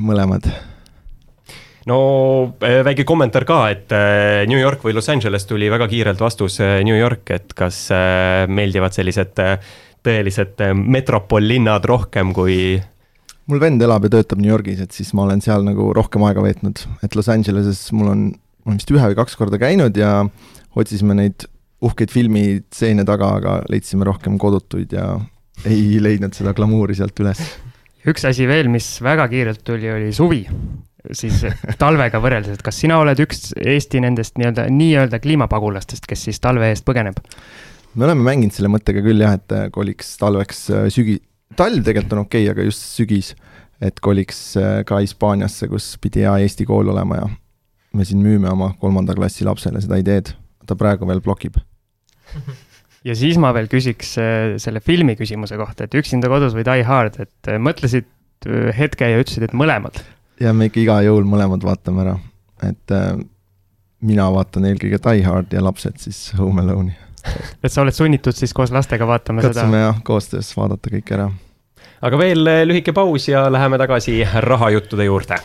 [0.00, 0.46] mõlemad.
[1.88, 1.98] no
[2.62, 6.60] eh, väike kommentaar ka, et eh, New York või Los Angeles tuli väga kiirelt vastus
[6.60, 7.88] eh, New York, et kas
[8.48, 9.38] meeldivad sellised
[10.02, 12.56] tõelised metropollinnad rohkem kui
[13.50, 16.44] mul vend elab ja töötab New Yorgis, et siis ma olen seal nagu rohkem aega
[16.44, 18.24] veetnud, et Los Angeleses mul on,
[18.62, 20.20] ma olen vist ühe või kaks korda käinud ja
[20.78, 21.46] otsisime neid
[21.82, 25.08] uhkeid filmitseene taga, aga leidsime rohkem kodutuid ja
[25.72, 27.42] ei leidnud seda glamuuri sealt üles.
[28.08, 30.42] üks asi veel, mis väga kiirelt tuli, oli suvi,
[31.14, 31.42] siis
[31.78, 36.70] talvega võrreldes, et kas sina oled üks Eesti nendest nii-öelda, nii-öelda kliimapagulastest, kes siis talve
[36.72, 37.20] eest põgeneb?
[37.94, 41.20] me oleme mänginud selle mõttega küll jah, et koliks talveks äh, sügi-,
[41.58, 43.34] talv tegelikult on okei okay,, aga just sügis,
[43.82, 47.28] et koliks äh, ka Hispaaniasse, kus pidi hea Eesti kool olema ja
[47.92, 50.32] me siin müüme oma kolmanda klassi lapsele seda ideed,
[50.66, 51.58] ta praegu veel blokib.
[53.08, 56.86] ja siis ma veel küsiks äh, selle filmi küsimuse kohta, et Üksinda kodus või Die
[56.88, 58.08] Hard, et äh, mõtlesid
[58.48, 60.02] äh, hetke ja ütlesid, et mõlemad?
[60.42, 62.16] ja me ikka iga jõul mõlemad vaatame ära,
[62.68, 63.14] et äh,
[64.02, 66.96] mina vaatan eelkõige Die Hard ja lapsed siis Home Alone'i.
[67.64, 69.66] et sa oled sunnitud siis koos lastega vaatama katsume seda?
[69.66, 71.30] katsume jah, koostöös vaadata kõik ära.
[72.02, 75.38] aga veel lühike paus ja läheme tagasi rahajuttude juurde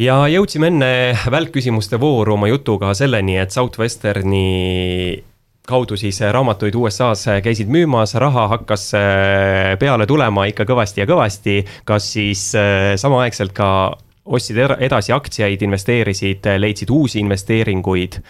[0.00, 0.90] ja jõudsime enne
[1.32, 5.22] välkküsimuste vooru oma jutuga selleni, et Southwesterni
[5.66, 11.56] kaudu siis raamatuid USA-s käisid müümas, raha hakkas äh, peale tulema ikka kõvasti ja kõvasti.
[11.84, 18.20] kas siis äh, samaaegselt ka ostsid edasi aktsiaid, investeerisid, leidsid uusi investeeringuid?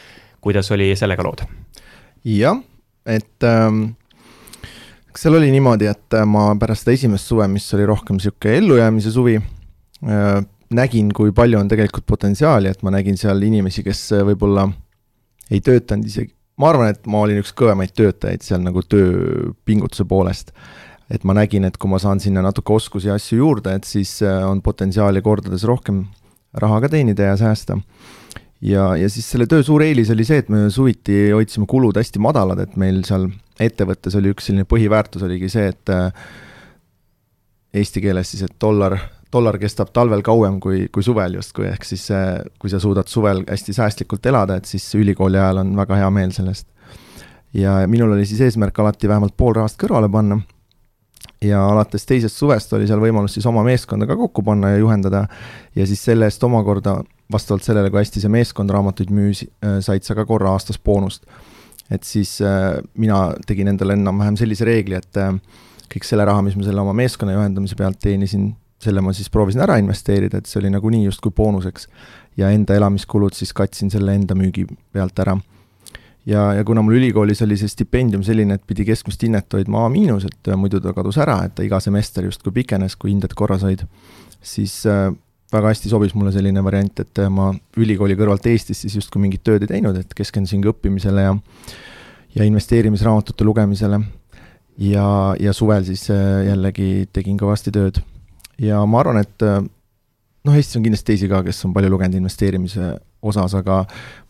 [0.40, 1.44] kuidas oli sellega lood?
[2.24, 2.58] jah,
[3.06, 3.96] et ähm,
[5.16, 9.36] seal oli niimoodi, et ma pärast seda esimest suve, mis oli rohkem sihuke ellujäämise suvi
[9.36, 14.66] äh,, nägin, kui palju on tegelikult potentsiaali, et ma nägin seal inimesi, kes äh, võib-olla
[15.50, 20.52] ei töötanud isegi, ma arvan, et ma olin üks kõvemaid töötajaid seal nagu tööpingutuse poolest.
[21.10, 24.18] et ma nägin, et kui ma saan sinna natuke oskusi ja asju juurde, et siis
[24.26, 26.06] äh, on potentsiaali kordades rohkem
[26.54, 27.78] raha ka teenida ja säästa.
[28.60, 32.18] ja, ja siis selle töö suur eelis oli see, et me suviti hoidsime kulud hästi
[32.18, 33.28] madalad, et meil seal
[33.60, 36.10] ettevõttes oli üks selline põhiväärtus oligi see, et äh,
[37.76, 38.98] eesti keeles siis, et dollar
[39.36, 42.08] dollar kestab talvel kauem kui, kui suvel justkui, ehk siis
[42.58, 46.34] kui sa suudad suvel hästi säästlikult elada, et siis ülikooli ajal on väga hea meel
[46.36, 46.68] sellest.
[47.54, 50.40] ja minul oli siis eesmärk alati vähemalt pool rahast kõrvale panna
[51.44, 55.26] ja alates teisest suvest oli seal võimalus siis oma meeskonda ka kokku panna ja juhendada
[55.76, 56.98] ja siis selle eest omakorda
[57.32, 61.26] vastavalt sellele, kui hästi see meeskond raamatuid müüs, äh, said sa ka korra aastas boonust.
[61.90, 65.34] et siis äh, mina tegin endale enam-vähem sellise reegli, et äh,
[65.92, 69.62] kõik selle raha, mis ma selle oma meeskonna juhendamise pealt teenisin, selle ma siis proovisin
[69.64, 71.88] ära investeerida, et see oli nagunii justkui boonuseks.
[72.36, 75.36] ja enda elamiskulud siis katsin selle enda müügi pealt ära.
[76.26, 79.88] ja, ja kuna mul ülikoolis oli see stipendium selline, et pidi keskmist hinnet hoidma A
[79.88, 83.64] miinus, et muidu ta kadus ära, et ta iga semester justkui pikenes, kui hinded korras
[83.64, 83.86] olid,
[84.42, 85.08] siis äh,
[85.52, 89.64] väga hästi sobis mulle selline variant, et ma ülikooli kõrvalt Eestis siis justkui mingit tööd
[89.64, 91.36] ei teinud, et keskendusingi õppimisele ja
[92.36, 94.00] ja investeerimisraamatute lugemisele.
[94.78, 98.02] ja, ja suvel siis äh, jällegi tegin kõvasti tööd
[98.62, 99.60] ja ma arvan, et äh,
[100.46, 102.94] noh, Eestis on kindlasti teisi ka, kes on palju lugenud investeerimise
[103.26, 103.80] osas, aga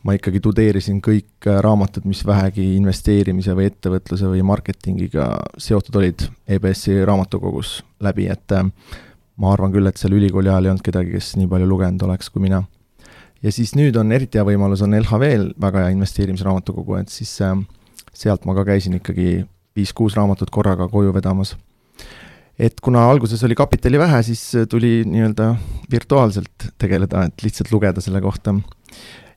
[0.07, 5.29] ma ikkagi tudeerisin kõik äh, raamatud, mis vähegi investeerimise või ettevõtluse või marketingiga
[5.61, 8.67] seotud olid EBS-i raamatukogus läbi, et äh,
[9.37, 12.33] ma arvan küll, et seal ülikooli ajal ei olnud kedagi, kes nii palju lugenud oleks
[12.33, 12.65] kui mina.
[13.43, 17.37] ja siis nüüd on eriti hea võimalus, on LHV-l väga hea investeerimisraamatukogu, et siis
[18.17, 19.45] sealt ma ka käisin ikkagi
[19.77, 21.53] viis-kuus raamatut korraga koju vedamas
[22.59, 25.53] et kuna alguses oli kapitali vähe, siis tuli nii-öelda
[25.93, 28.55] virtuaalselt tegeleda, et lihtsalt lugeda selle kohta.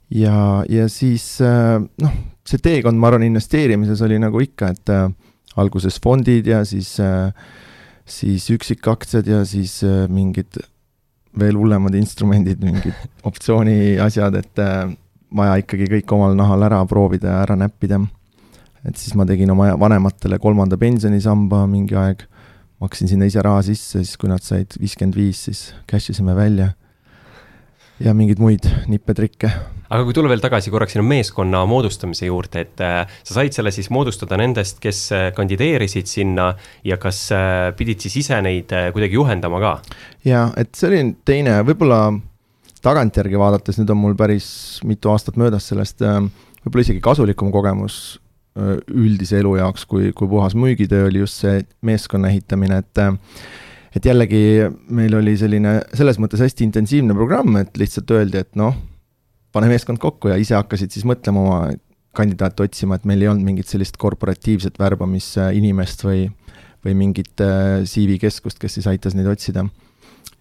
[0.09, 5.07] ja, ja siis noh, see teekond, ma arvan, investeerimises oli nagu ikka, et äh,
[5.59, 7.31] alguses fondid ja siis äh,,
[8.09, 10.61] siis üksikaktsiad ja siis äh, mingid
[11.39, 12.95] veel hullemad instrumendid, mingid
[13.29, 14.87] optsiooni asjad, et äh,
[15.35, 18.01] vaja ikkagi kõik omal nahal ära proovida ja ära näppida.
[18.87, 22.23] et siis ma tegin oma vanematele kolmanda pensionisamba mingi aeg
[22.83, 26.73] maksin sinna ise raha sisse, siis kui nad said viiskümmend viis, siis cash isime välja.
[27.99, 29.49] ja mingeid muid nippe-trikke.
[29.89, 33.73] aga kui tulla veel tagasi korraks sinu meeskonna moodustamise juurde, et äh, sa said selle
[33.75, 36.53] siis moodustada nendest, kes äh, kandideerisid sinna
[36.87, 39.73] ja kas äh, pidid siis ise neid kuidagi juhendama ka?
[40.23, 42.05] jaa, et see oli teine, võib-olla
[42.79, 47.99] tagantjärgi vaadates, nüüd on mul päris mitu aastat möödas sellest, võib-olla isegi kasulikum kogemus
[48.89, 53.03] üldise elu jaoks, kui, kui puhas müügitöö oli just see meeskonna ehitamine, et
[53.95, 58.75] et jällegi meil oli selline selles mõttes hästi intensiivne programm, et lihtsalt öeldi, et noh,
[59.55, 61.59] pane meeskond kokku ja ise hakkasid siis mõtlema oma
[62.15, 66.25] kandidaate otsima, et meil ei olnud mingit sellist korporatiivset värbamisinimest või,
[66.85, 67.41] või mingit
[67.89, 69.65] CV-keskust, kes siis aitas neid otsida.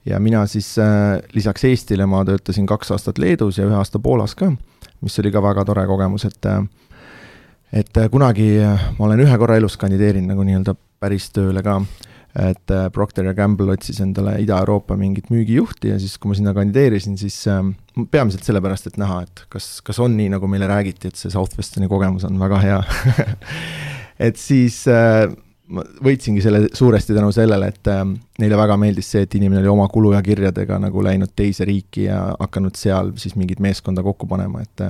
[0.09, 0.75] ja mina siis
[1.35, 4.53] lisaks Eestile ma töötasin kaks aastat Leedus ja ühe aasta Poolas ka,
[5.01, 6.47] mis oli ka väga tore kogemus, et
[7.73, 11.79] et äh, kunagi äh, ma olen ühe korra elus kandideerinud nagu nii-öelda päris tööle ka,
[12.39, 16.55] et äh, Procter ja Gamble otsis endale Ida-Euroopa mingit müügijuhti ja siis, kui ma sinna
[16.57, 17.43] kandideerisin, siis
[18.13, 21.91] peamiselt sellepärast, et näha, et kas, kas on nii, nagu meile räägiti, et see Southwesterni
[21.91, 22.81] kogemus on väga hea.
[24.19, 24.81] Et siis
[25.71, 27.91] ma võitsingi selle suuresti tänu sellele, et
[28.43, 32.75] neile väga meeldis see, et inimene oli oma kulujakirjadega nagu läinud teise riiki ja hakanud
[32.75, 34.83] seal siis mingit meeskonda kokku panema, et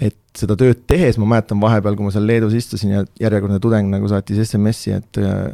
[0.00, 3.90] et seda tööd tehes ma mäletan vahepeal, kui ma seal Leedus istusin ja järjekordne tudeng
[3.92, 5.50] nagu saatis SMS-i, et äh,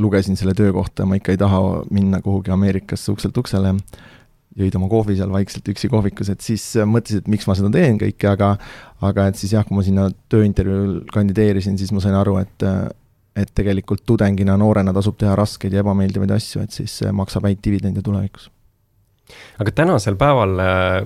[0.00, 1.60] lugesin selle töö kohta ma ikka ei taha
[1.92, 3.74] minna kuhugi Ameerikasse ukselt uksele,
[4.58, 8.00] jõid oma kohvi seal vaikselt üksi kohvikus, et siis mõtlesin, et miks ma seda teen
[8.00, 8.54] kõike, aga
[9.06, 12.66] aga et siis jah, kui ma sinna tööintervjuul kandideerisin, siis ma sain aru, et
[13.38, 18.02] et tegelikult tudengina, noorena tasub teha raskeid ja ebameeldivaid asju, et siis maksab häid dividende
[18.04, 18.50] tulevikus
[19.60, 20.54] aga tänasel päeval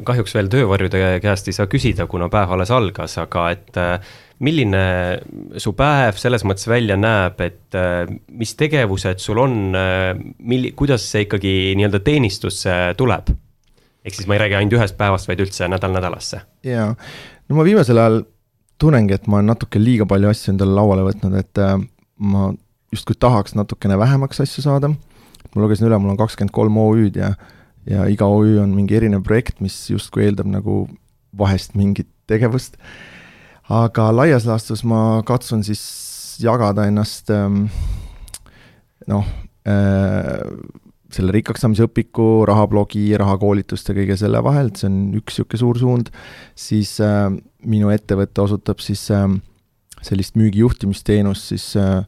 [0.07, 3.81] kahjuks veel töövarjude käest ei saa küsida, kuna päev alles algas, aga et
[4.43, 4.83] milline
[5.63, 10.11] su päev selles mõttes välja näeb, et äh, mis tegevused sul on, äh,
[10.43, 13.35] milli-, kuidas see ikkagi nii-öelda teenistusse tuleb?
[14.05, 16.43] ehk siis ma ei räägi ainult ühest päevast, vaid üldse nädal nädalasse.
[16.67, 16.91] jaa,
[17.49, 18.21] no ma viimasel ajal
[18.83, 21.79] tunnengi, et ma olen natuke liiga palju asju endale lauale võtnud, et äh,
[22.19, 22.51] ma
[22.93, 24.91] justkui tahaks natukene vähemaks asju saada.
[25.55, 27.33] ma lugesin üle, mul on kakskümmend kolm OÜ-d ja,
[27.91, 30.85] ja iga OÜ on mingi erinev projekt, mis justkui eeldab nagu
[31.39, 32.79] vahest mingit tegevust.
[33.73, 35.83] Aga laias laastus ma katsun siis
[36.43, 37.67] jagada ennast ähm,
[39.11, 39.29] noh,
[39.69, 40.43] äh,
[41.15, 46.13] selle rikkaks saamise õpiku, rahablogi, rahakoolituste, kõige selle vahel, see on üks niisugune suur suund,
[46.59, 47.29] siis äh,
[47.65, 49.29] minu ettevõte osutab siis äh,
[50.05, 52.03] sellist müügijuhtimisteenust siis äh,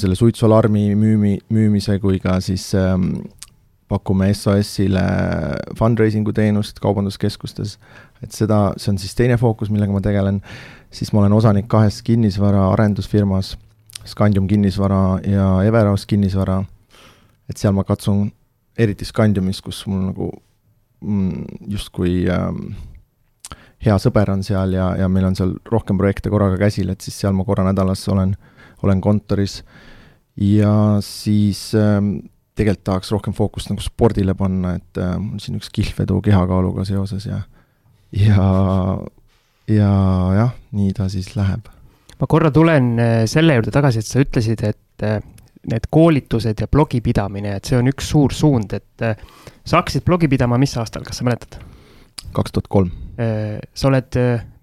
[0.00, 2.94] selle suitsualarmi müümi, müümise kui ka siis äh,
[3.94, 5.02] pakume SOS-ile
[5.78, 7.78] fundraising'u teenust kaubanduskeskustes,
[8.24, 10.42] et seda, see on siis teine fookus, millega ma tegelen,
[10.94, 13.54] siis ma olen osanik kahes kinnisvara arendusfirmas,
[14.04, 16.58] Scandium kinnisvara ja Everaus kinnisvara,
[17.48, 18.26] et seal ma katsun,
[18.76, 20.28] eriti Scandiumis, kus mul nagu
[21.00, 22.74] mm, justkui ähm,
[23.84, 27.16] hea sõber on seal ja, ja meil on seal rohkem projekte korraga käsil, et siis
[27.20, 28.34] seal ma korra nädalas olen,
[28.84, 29.60] olen kontoris.
[30.40, 32.16] Ja siis ähm,
[32.54, 37.26] tegelikult tahaks rohkem fookust nagu spordile panna, et äh, mul siin üks kihlvedu kehakaaluga seoses
[37.26, 37.40] ja,
[38.14, 38.48] ja,
[39.70, 39.92] ja
[40.38, 41.70] jah, nii ta siis läheb.
[42.20, 45.20] ma korra tulen äh, selle juurde tagasi, et sa ütlesid, et äh,
[45.70, 49.16] need koolitused ja blogipidamine, et see on üks suur suund, et äh,
[49.64, 51.58] sa hakkasid blogi pidama mis aastal, kas sa mäletad?
[52.34, 52.90] kaks tuhat kolm.
[53.14, 54.16] sa oled,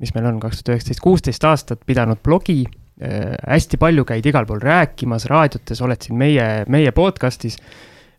[0.03, 2.65] mis meil on, kaks tuhat üheksateist, kuusteist aastat pidanud blogi
[3.01, 7.57] hästi palju käid igal pool rääkimas, raadiotes, oled siin meie, meie podcast'is.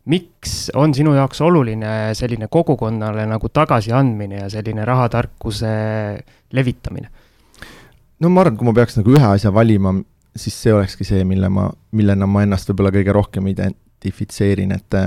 [0.05, 5.67] miks on sinu jaoks oluline selline kogukonnale nagu tagasiandmine ja selline rahatarkuse
[6.51, 7.07] levitamine?
[8.19, 9.95] no ma arvan, et kui ma peaks nagu ühe asja valima,
[10.35, 14.99] siis see olekski see, mille ma, millena ma ennast võib-olla kõige rohkem identifitseerin, et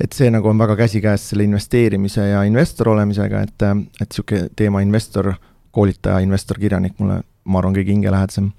[0.00, 3.62] et see nagu on väga käsikäes selle investeerimise ja investor olemisega, et,
[4.00, 5.30] et niisugune teema investor,
[5.70, 8.52] koolitaja, investor, kirjanik mulle ma arvan, kõige hingelähedasem.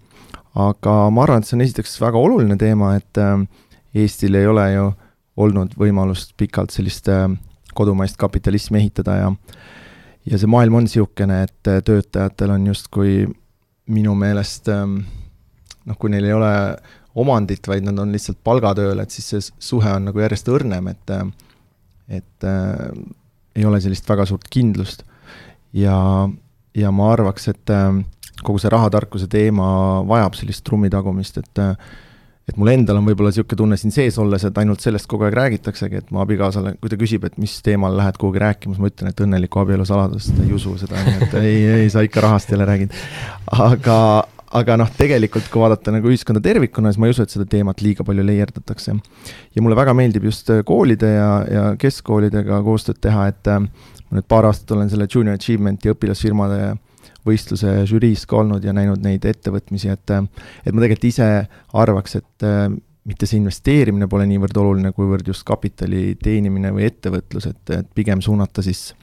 [0.56, 3.40] aga ma arvan, et see on esiteks väga oluline teema, et äh,
[3.96, 4.90] Eestil ei ole ju
[5.40, 7.30] olnud võimalust pikalt sellist äh,
[7.76, 9.32] kodumaist kapitalismi ehitada ja
[10.26, 13.26] ja see maailm on niisugune, et äh, töötajatel on justkui
[13.86, 14.72] minu meelest
[15.86, 16.54] noh, kui neil ei ole
[17.16, 21.14] omandit, vaid nad on lihtsalt palgatööl, et siis see suhe on nagu järjest õrnem, et
[22.12, 22.90] et äh,
[23.56, 25.04] ei ole sellist väga suurt kindlust.
[25.74, 25.98] ja,
[26.76, 28.04] ja ma arvaks, et äh,
[28.44, 29.68] kogu see rahatarkuse teema
[30.08, 31.64] vajab sellist trummi tagumist, et
[32.46, 35.34] et mul endal on võib-olla niisugune tunne siin sees olles, et ainult sellest kogu aeg
[35.38, 38.92] räägitaksegi, et mu abikaasale, kui ta küsib, et mis teemal lähed kuhugi rääkima, siis ma
[38.92, 42.54] ütlen, et õnneliku abielu saladust, ta ei usu seda, et ei, ei, sa ikka rahast
[42.54, 42.94] jälle räägid.
[43.66, 43.98] aga,
[44.62, 47.82] aga noh, tegelikult kui vaadata nagu ühiskonda tervikuna, siis ma ei usu, et seda teemat
[47.82, 48.94] liiga palju leierdatakse.
[49.56, 54.46] ja mulle väga meeldib just koolide ja, ja keskkoolidega koostööd teha, et ma nüüd paar
[54.52, 56.76] aastat olen selle Junior Achievement'i õpilasfirmade
[57.26, 61.30] võistluse žüriis ka olnud ja näinud neid ettevõtmisi, et et ma tegelikult ise
[61.74, 62.46] arvaks, et
[63.06, 68.22] mitte see investeerimine pole niivõrd oluline, kuivõrd just kapitali teenimine või ettevõtlus, et, et pigem
[68.26, 68.94] suunata siis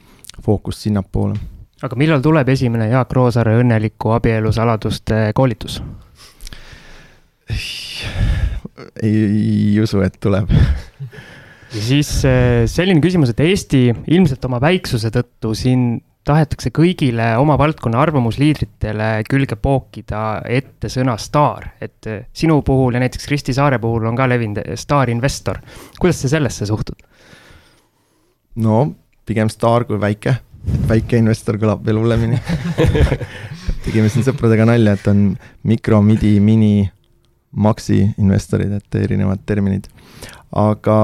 [0.43, 1.35] fookust sinnapoole.
[1.83, 5.81] aga millal tuleb esimene Jaak Roosaare õnneliku abielu saladuste koolitus?
[9.03, 10.51] ei, ei usu, et tuleb
[11.73, 17.57] ja siis äh, selline küsimus, et Eesti ilmselt oma väiksuse tõttu siin tahetakse kõigile oma
[17.59, 23.79] valdkonna arvamusliidritele külge pookida ette sõna staar, et eh, sinu puhul ja näiteks Kristi Saare
[23.83, 25.59] puhul on ka levinud eh, staarinvestor.
[25.99, 27.03] kuidas sa sellesse suhtud?
[28.55, 28.85] no
[29.25, 30.35] pigem staar kui väike,
[30.87, 32.39] väike investor kõlab veel hullemini
[33.83, 35.25] tegime siin sõpradega nalja, et on
[35.67, 36.85] mikro, midi, mini,
[37.51, 39.89] maxi investorid, et erinevad terminid.
[40.55, 40.97] aga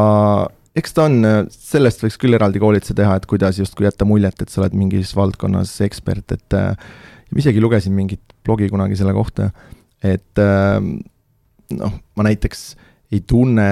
[0.77, 4.51] eks ta on, sellest võiks küll eraldi koolituse teha, et kuidas justkui jätta muljet, et
[4.51, 6.73] sa oled mingis valdkonnas ekspert, et äh,
[7.37, 9.49] isegi lugesin mingit blogi kunagi selle kohta,
[10.05, 10.79] et äh,
[11.75, 12.63] noh, ma näiteks
[13.13, 13.69] ei tunne,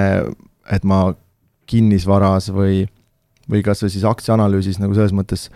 [0.71, 1.01] et ma
[1.67, 2.85] kinnisvaras või,
[3.49, 5.47] või kas või siis aktsiaanalüüsis nagu selles mõttes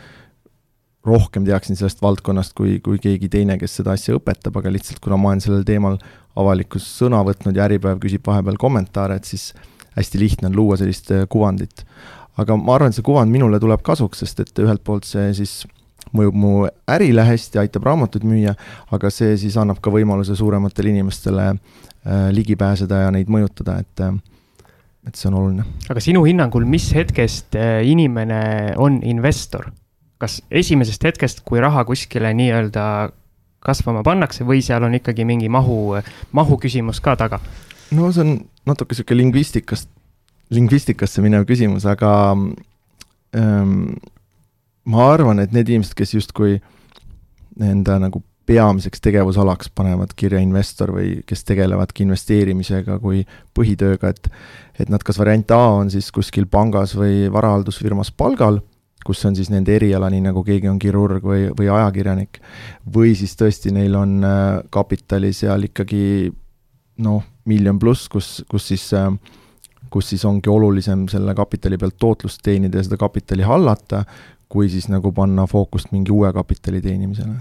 [1.08, 5.18] rohkem teaksin sellest valdkonnast kui, kui keegi teine, kes seda asja õpetab, aga lihtsalt kuna
[5.18, 5.98] ma olen sellel teemal
[6.38, 9.50] avalikus sõna võtnud ja Äripäev küsib vahepeal kommentaare, et siis
[9.98, 11.86] hästi lihtne on luua sellist äh, kuvandit.
[12.40, 15.62] aga ma arvan, et see kuvand minule tuleb kasuks, sest et ühelt poolt see siis
[16.16, 16.52] mõjub mu
[16.90, 18.56] ärile hästi, aitab raamatuid müüa,
[18.92, 24.04] aga see siis annab ka võimaluse suurematele inimestele äh, ligi pääseda ja neid mõjutada, et
[24.06, 24.16] äh,
[25.08, 25.68] et see on oluline.
[25.90, 27.58] aga sinu hinnangul, mis hetkest
[27.90, 28.42] inimene
[28.78, 29.72] on investor?
[30.22, 32.84] kas esimesest hetkest, kui raha kuskile nii-öelda
[33.66, 35.98] kasvama pannakse või seal on ikkagi mingi mahu,
[36.38, 37.42] mahu küsimus ka taga?
[37.96, 38.34] No see on
[38.68, 39.90] natuke sihuke lingvistikast,
[40.54, 42.12] lingvistikasse minev küsimus, aga
[43.38, 43.94] ähm,
[44.86, 46.60] ma arvan, et need inimesed, kes justkui
[47.62, 53.24] enda nagu peamiseks tegevusalaks panevad kirja investor või kes tegelevadki investeerimisega kui
[53.58, 54.32] põhitööga, et
[54.82, 58.62] et nad kas variant A on siis kuskil pangas või varahaldusfirmas palgal
[59.06, 62.40] kus on siis nende eriala, nii nagu keegi on kirurg või, või ajakirjanik,
[62.94, 66.04] või siis tõesti neil on äh, kapitali seal ikkagi
[66.98, 69.10] noh, miljon pluss, kus, kus siis, äh,
[69.90, 74.04] kus siis ongi olulisem selle kapitali pealt tootlust teenida ja seda kapitali hallata,
[74.52, 77.40] kui siis nagu panna fookust mingi uue kapitali teenimisele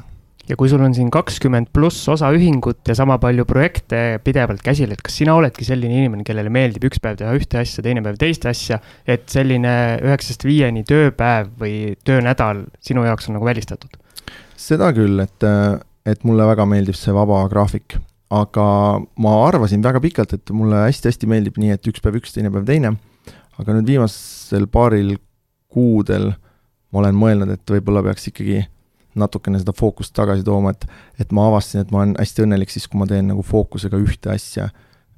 [0.51, 5.03] ja kui sul on siin kakskümmend pluss osaühingut ja sama palju projekte pidevalt käsil, et
[5.05, 8.47] kas sina oledki selline inimene, kellele meeldib üks päev teha ühte asja, teine päev teist
[8.51, 9.73] asja, et selline
[10.03, 13.95] üheksast viieni tööpäev või töönädal sinu jaoks on nagu välistatud?
[14.61, 15.47] seda küll, et,
[16.05, 17.97] et mulle väga meeldib see vaba graafik,
[18.31, 18.65] aga
[19.19, 22.69] ma arvasin väga pikalt, et mulle hästi-hästi meeldib nii, et üks päev üks, teine päev
[22.69, 22.95] teine,
[23.59, 25.17] aga nüüd viimasel paaril
[25.71, 26.31] kuudel
[26.91, 28.63] ma olen mõelnud, et võib-olla peaks ikkagi
[29.19, 30.87] natukene seda fookust tagasi tooma, et
[31.23, 34.31] et ma avastasin, et ma olen hästi õnnelik siis, kui ma teen nagu fookusega ühte
[34.35, 34.71] asja.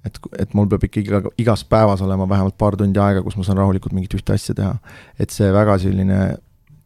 [0.05, 3.45] et, et mul peab ikkagi iga, igas päevas olema vähemalt paar tundi aega, kus ma
[3.47, 4.75] saan rahulikult mingit ühte asja teha.
[5.21, 6.21] et see väga selline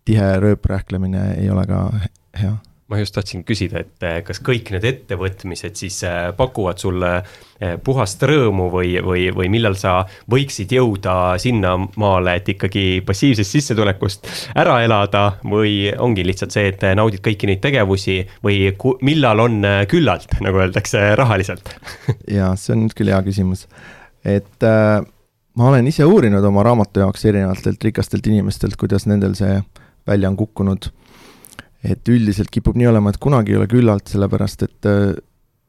[0.07, 1.87] tihe rööprähklemine ei ole ka
[2.37, 2.57] hea
[2.87, 7.75] ma just tahtsin küsida, et eh, kas kõik need ettevõtmised siis eh, pakuvad sulle eh,
[7.83, 9.97] puhast rõõmu või, või, või millal sa
[10.31, 14.31] võiksid jõuda sinnamaale, et ikkagi passiivsest sissetulekust
[14.63, 18.71] ära elada või ongi lihtsalt see, et naudid kõiki neid tegevusi või
[19.07, 21.75] millal on küllalt, nagu öeldakse rahaliselt?
[22.37, 23.65] Ja see on nüüd küll hea küsimus,
[24.27, 25.01] et äh,
[25.59, 29.59] ma olen ise uurinud oma raamatu jaoks erinevatelt rikastelt inimestelt, kuidas nendel see
[30.07, 30.91] välja on kukkunud
[31.87, 35.15] et üldiselt kipub nii olema, et kunagi ei ole küllalt, sellepärast et äh,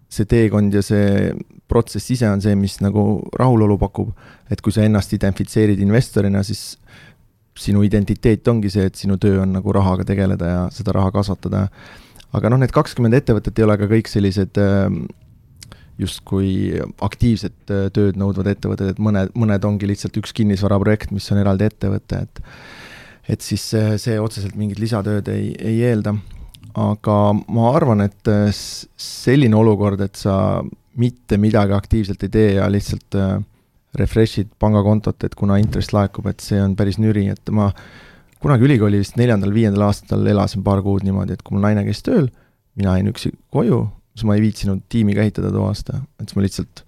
[0.09, 1.33] see teekond ja see
[1.67, 3.03] protsess ise on see, mis nagu
[3.37, 4.13] rahulolu pakub.
[4.49, 6.77] et kui sa ennast identifitseerid investorina, siis
[7.57, 11.67] sinu identiteet ongi see, et sinu töö on nagu rahaga tegeleda ja seda raha kasvatada.
[12.33, 14.87] aga noh, need kakskümmend ettevõtet ei ole ka kõik sellised äh,
[15.97, 21.41] justkui aktiivset äh, tööd nõudvad ettevõtted, et mõned, mõned ongi lihtsalt üks kinnisvaraprojekt, mis on
[21.41, 22.41] eraldi ettevõte, et
[23.27, 26.15] et siis see, see otseselt mingit lisatööd ei, ei eelda.
[26.77, 30.61] aga ma arvan, et äh, selline olukord, et sa
[31.01, 33.39] mitte midagi aktiivselt ei tee ja lihtsalt äh,
[33.97, 37.71] refresh'id pangakontot, et kuna intress laekub, et see on päris nüri, et ma
[38.43, 42.29] kunagi ülikooli vist neljandal-viiendal aastal elasin paar kuud niimoodi, et kui mul naine käis tööl,
[42.77, 43.81] mina jäin üksi koju,
[44.13, 46.83] siis ma ei viitsinud tiimi käitada too aasta, et siis ma lihtsalt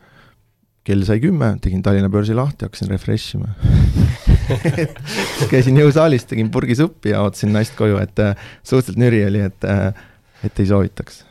[0.90, 3.54] kell sai kümme, tegin Tallinna börsi lahti, hakkasin refresh ima
[5.52, 9.68] käisin jõusaalis, tegin purgi suppi ja ootasin naist koju, et äh, suhteliselt nüri oli, et,
[9.70, 9.92] äh,
[10.46, 11.24] et ei soovitaks.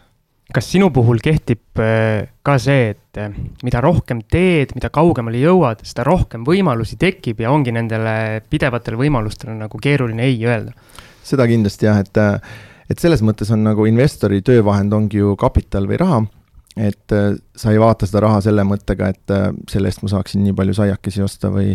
[0.55, 3.21] kas sinu puhul kehtib äh, ka see, et
[3.67, 9.59] mida rohkem teed, mida kaugemale jõuad, seda rohkem võimalusi tekib ja ongi nendele pidevatele võimalustele
[9.59, 10.77] nagu keeruline ei öelda?
[11.29, 12.23] seda kindlasti jah, et,
[12.89, 16.23] et selles mõttes on nagu investori töövahend ongi ju kapital või raha
[16.79, 17.15] et
[17.59, 19.33] sa ei vaata seda raha selle mõttega, et
[19.71, 21.73] selle eest ma saaksin nii palju saiakesi osta või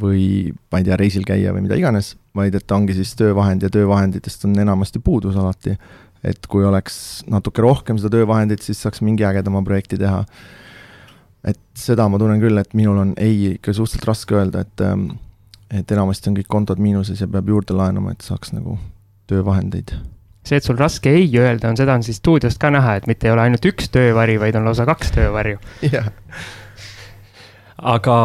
[0.00, 3.70] või ma ei tea, reisil käia või mida iganes, vaid et ongi siis töövahend ja
[3.72, 5.76] töövahenditest on enamasti puudus alati.
[6.22, 10.24] et kui oleks natuke rohkem seda töövahendit, siis saaks mingi ägedama projekti teha.
[11.44, 15.10] et seda ma tunnen küll, et minul on ei ikka suhteliselt raske öelda, et ähm,
[15.70, 18.78] et enamasti on kõik kontod miinuses ja peab juurde laenama, et saaks nagu
[19.26, 19.94] töövahendeid
[20.42, 23.28] see, et sul raske ei öelda, on, seda on siis stuudiost ka näha, et mitte
[23.28, 25.62] ei ole ainult üks töövari, vaid on lausa kaks töövarju.
[25.94, 26.10] jah.
[27.94, 28.18] aga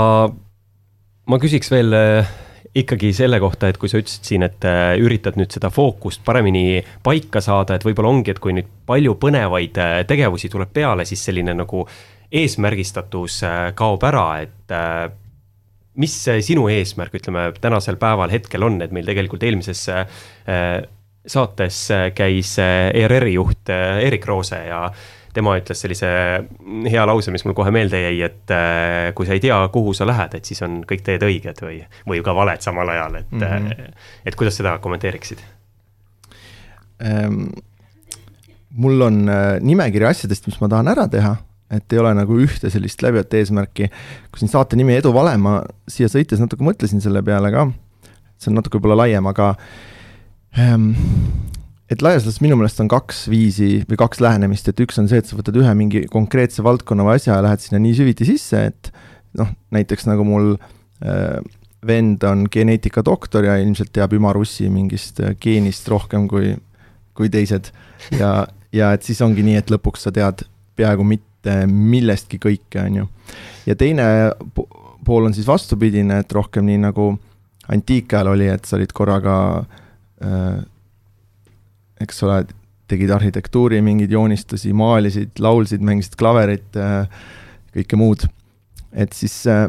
[1.27, 2.31] ma küsiks veel äh,
[2.77, 6.81] ikkagi selle kohta, et kui sa ütlesid siin, et äh, üritad nüüd seda fookust paremini
[7.05, 11.25] paika saada, et võib-olla ongi, et kui nüüd palju põnevaid äh, tegevusi tuleb peale, siis
[11.29, 11.85] selline nagu
[12.27, 13.39] eesmärgistatus
[13.79, 14.73] kaob ära, et
[15.95, 19.85] mis sinu eesmärk, ütleme, tänasel päeval hetkel on, et meil tegelikult eelmises
[21.27, 21.83] saates
[22.15, 24.85] käis ERR-i juht Erik Roose ja
[25.37, 26.09] tema ütles sellise
[26.89, 30.07] hea lause, mis mul kohe meelde jäi, et äh, kui sa ei tea, kuhu sa
[30.09, 33.45] lähed, et siis on kõik teed õiged või, või ka valed samal ajal, et mm,
[33.45, 33.97] -hmm.
[34.25, 35.43] et kuidas seda kommenteeriksid?
[37.05, 37.43] ähm,
[38.73, 41.35] mul on äh, nimekiri asjadest, mis ma tahan ära teha,
[41.73, 43.91] et ei ole nagu ühte sellist läbivat eesmärki.
[44.31, 47.67] kui siin saate nimi Edu Vale, ma siia sõites natuke mõtlesin selle peale ka,
[48.37, 49.96] see on natuke võib-olla laiem, aga ähm,
[50.57, 55.21] et laias laastus minu meelest on kaks viisi või kaks lähenemist, et üks on see,
[55.21, 58.63] et sa võtad ühe mingi konkreetse valdkonna või asja ja lähed sinna nii süviti sisse,
[58.71, 58.91] et
[59.37, 61.37] noh, näiteks nagu mul äh,
[61.87, 66.55] vend on geneetikadoktor ja ilmselt teab ümarussi mingist äh, geenist rohkem kui,
[67.17, 67.71] kui teised.
[68.17, 70.43] ja, ja et siis ongi nii, et lõpuks sa tead
[70.77, 73.09] peaaegu mitte millestki kõike, on ju.
[73.69, 74.05] ja teine
[75.07, 77.13] pool on siis vastupidine, et rohkem nii nagu
[77.71, 79.83] antiikajal oli, et sa olid korraga äh,
[82.01, 82.41] eks ole,
[82.87, 87.07] tegid arhitektuuri mingeid joonistusi, maalisid, laulsid, mängisid klaverit, äh,
[87.75, 88.27] kõike muud.
[88.97, 89.67] et siis äh,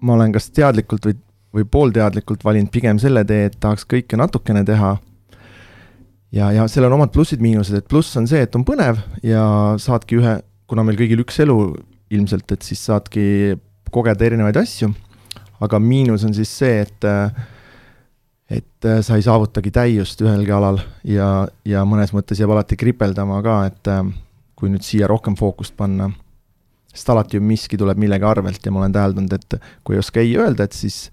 [0.00, 1.16] ma olen kas teadlikult või,
[1.56, 4.96] või poolteadlikult valinud pigem selle tee, et tahaks kõike natukene teha.
[6.32, 10.20] ja, ja sellel on omad plussid-miinused, et pluss on see, et on põnev ja saadki
[10.20, 10.36] ühe,
[10.66, 11.56] kuna meil kõigil üks elu
[12.10, 13.56] ilmselt, et siis saadki
[13.90, 14.92] kogeda erinevaid asju.
[15.60, 17.32] aga miinus on siis see, et äh,
[18.50, 23.38] et äh, sa ei saavutagi täiust ühelgi alal ja, ja mõnes mõttes jääb alati kripeldama
[23.46, 24.02] ka, et äh,
[24.58, 26.10] kui nüüd siia rohkem fookust panna,
[26.90, 30.22] sest alati ju miski tuleb millegi arvelt ja ma olen täheldanud, et kui ei oska
[30.22, 31.04] ei öelda, et siis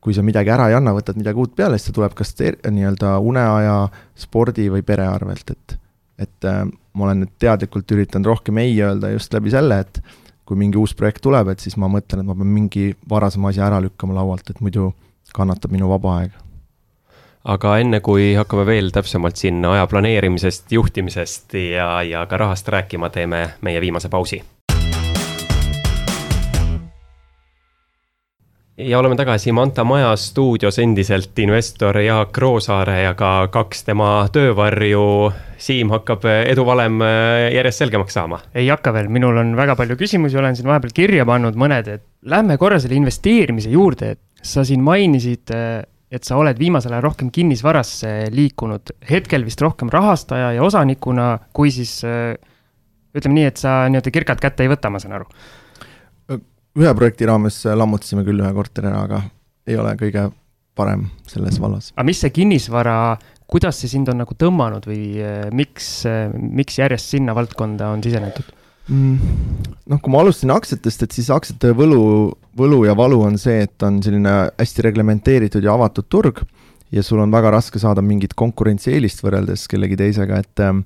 [0.00, 3.18] kui sa midagi ära ei anna, võtad midagi uut peale, siis see tuleb kas nii-öelda
[3.20, 3.76] uneaja,
[4.16, 5.76] spordi või pere arvelt, et
[6.20, 10.02] et äh, ma olen nüüd teadlikult üritanud rohkem ei öelda just läbi selle, et
[10.44, 13.68] kui mingi uus projekt tuleb, et siis ma mõtlen, et ma pean mingi varasema asja
[13.68, 14.90] ära lükkama laualt, et muidu
[15.36, 16.36] kannatab minu vaba aeg
[17.44, 23.10] aga enne kui hakkame veel täpsemalt siin aja planeerimisest, juhtimisest ja, ja ka rahast rääkima,
[23.10, 24.42] teeme meie viimase pausi.
[28.80, 35.32] ja oleme tagasi Manta Maja stuudios endiselt investor Jaak Roosaare ja ka kaks tema töövarju.
[35.60, 37.02] Siim hakkab eduvalem
[37.52, 38.38] järjest selgemaks saama.
[38.54, 42.04] ei hakka veel, minul on väga palju küsimusi, olen siin vahepeal kirja pannud mõned, et
[42.24, 45.52] lähme korra selle investeerimise juurde, et sa siin mainisid
[46.10, 51.70] et sa oled viimasel ajal rohkem kinnisvarasse liikunud, hetkel vist rohkem rahastaja ja osanikuna, kui
[51.74, 52.34] siis äh,
[53.16, 55.30] ütleme nii, et sa nii-öelda kirkat kätte ei võta, ma saan aru.
[56.80, 59.22] ühe projekti raames lammutasime küll ühe korteri ära, aga
[59.70, 60.28] ei ole kõige
[60.78, 61.92] parem selles vallas.
[61.96, 62.96] aga mis see kinnisvara,
[63.50, 68.02] kuidas see sind on nagu tõmmanud või äh, miks, äh, miks järjest sinna valdkonda on
[68.02, 68.50] sisenetud?
[68.88, 69.18] Mm,
[69.86, 72.00] noh, kui ma alustasin aktsiatest, et siis aktsiate võlu,
[72.58, 76.40] võlu ja valu on see, et on selline hästi reglementeeritud ja avatud turg
[76.90, 80.82] ja sul on väga raske saada mingit konkurentsieelist võrreldes kellegi teisega, et ähm,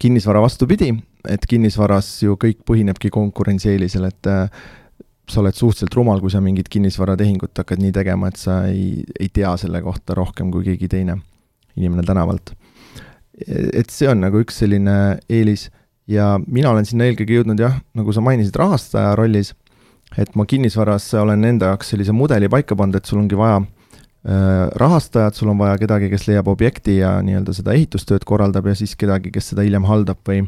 [0.00, 0.92] kinnisvara vastupidi,
[1.28, 4.68] et kinnisvaras ju kõik põhinebki konkurentsieelisel, et äh,
[5.30, 9.30] sa oled suhteliselt rumal, kui sa mingit kinnisvaratehingut hakkad nii tegema, et sa ei, ei
[9.32, 11.20] tea selle kohta rohkem kui keegi teine
[11.78, 12.52] inimene tänavalt.
[13.48, 14.94] et see on nagu üks selline
[15.30, 15.70] eelis
[16.10, 19.52] ja mina olen sinna eelkõige jõudnud jah, nagu sa mainisid, rahastaja rollis,
[20.18, 24.66] et ma kinnisvaras olen enda jaoks sellise mudeli paika pannud, et sul ongi vaja äh,
[24.82, 28.96] rahastajat, sul on vaja kedagi, kes leiab objekti ja nii-öelda seda ehitustööd korraldab ja siis
[28.98, 30.44] kedagi, kes seda hiljem haldab või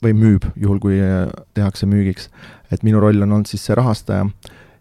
[0.00, 2.30] või müüb, juhul kui äh, tehakse müügiks.
[2.72, 4.28] et minu roll on olnud siis see rahastaja.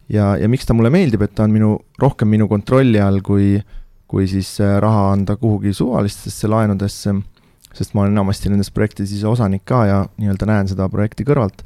[0.09, 3.59] ja, ja miks ta mulle meeldib, et ta on minu, rohkem minu kontrolli all, kui
[4.09, 7.13] kui siis äh, raha anda kuhugi suvalistesse laenudesse
[7.80, 11.63] sest ma olen enamasti nendes projektides ise osanik ka ja nii-öelda näen seda projekti kõrvalt.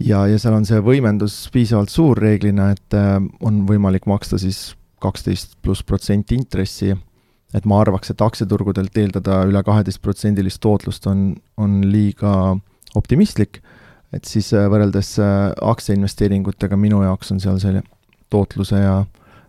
[0.00, 4.72] ja, ja seal on see võimendus piisavalt suur reeglina, et äh, on võimalik maksta siis
[5.02, 6.94] kaksteist pluss protsenti intressi,
[7.54, 12.56] et ma arvaks, et aktsiaturgudelt eeldada üle kaheteistprotsendilist tootlust on, on liiga
[12.98, 13.60] optimistlik,
[14.14, 17.84] et siis äh, võrreldes äh, aktsiainvesteeringutega minu jaoks on seal selle
[18.32, 19.02] tootluse ja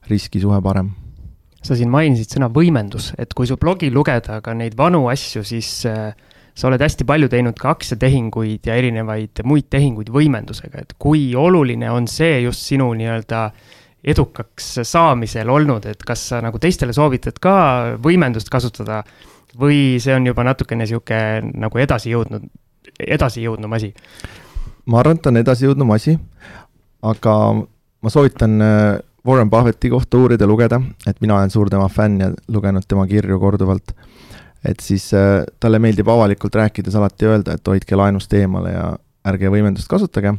[0.09, 0.93] riskisuhe parem
[1.65, 5.71] sa siin mainisid sõna võimendus, et kui su blogi lugeda ka neid vanu asju, siis
[5.89, 6.13] äh,
[6.55, 11.91] sa oled hästi palju teinud ka aktsiatehinguid ja erinevaid muid tehinguid võimendusega, et kui oluline
[11.91, 13.49] on see just sinu nii-öelda
[14.09, 17.55] edukaks saamisel olnud, et kas sa nagu teistele soovitad ka
[18.03, 19.01] võimendust kasutada
[19.59, 22.47] või see on juba natukene sihuke nagu edasi jõudnud,
[22.99, 23.91] edasijõudnum asi?
[24.89, 26.15] ma arvan, et ta on edasijõudnum asi,
[27.05, 28.99] aga ma soovitan äh,
[29.29, 33.37] Warren Buffetti kohta uurida, lugeda, et mina olen suur tema fänn ja lugenud tema kirju
[33.39, 33.91] korduvalt.
[34.65, 38.87] et siis äh, talle meeldib avalikult rääkides alati öelda, et hoidke laenust eemale ja
[39.29, 40.33] ärge võimendust kasutage.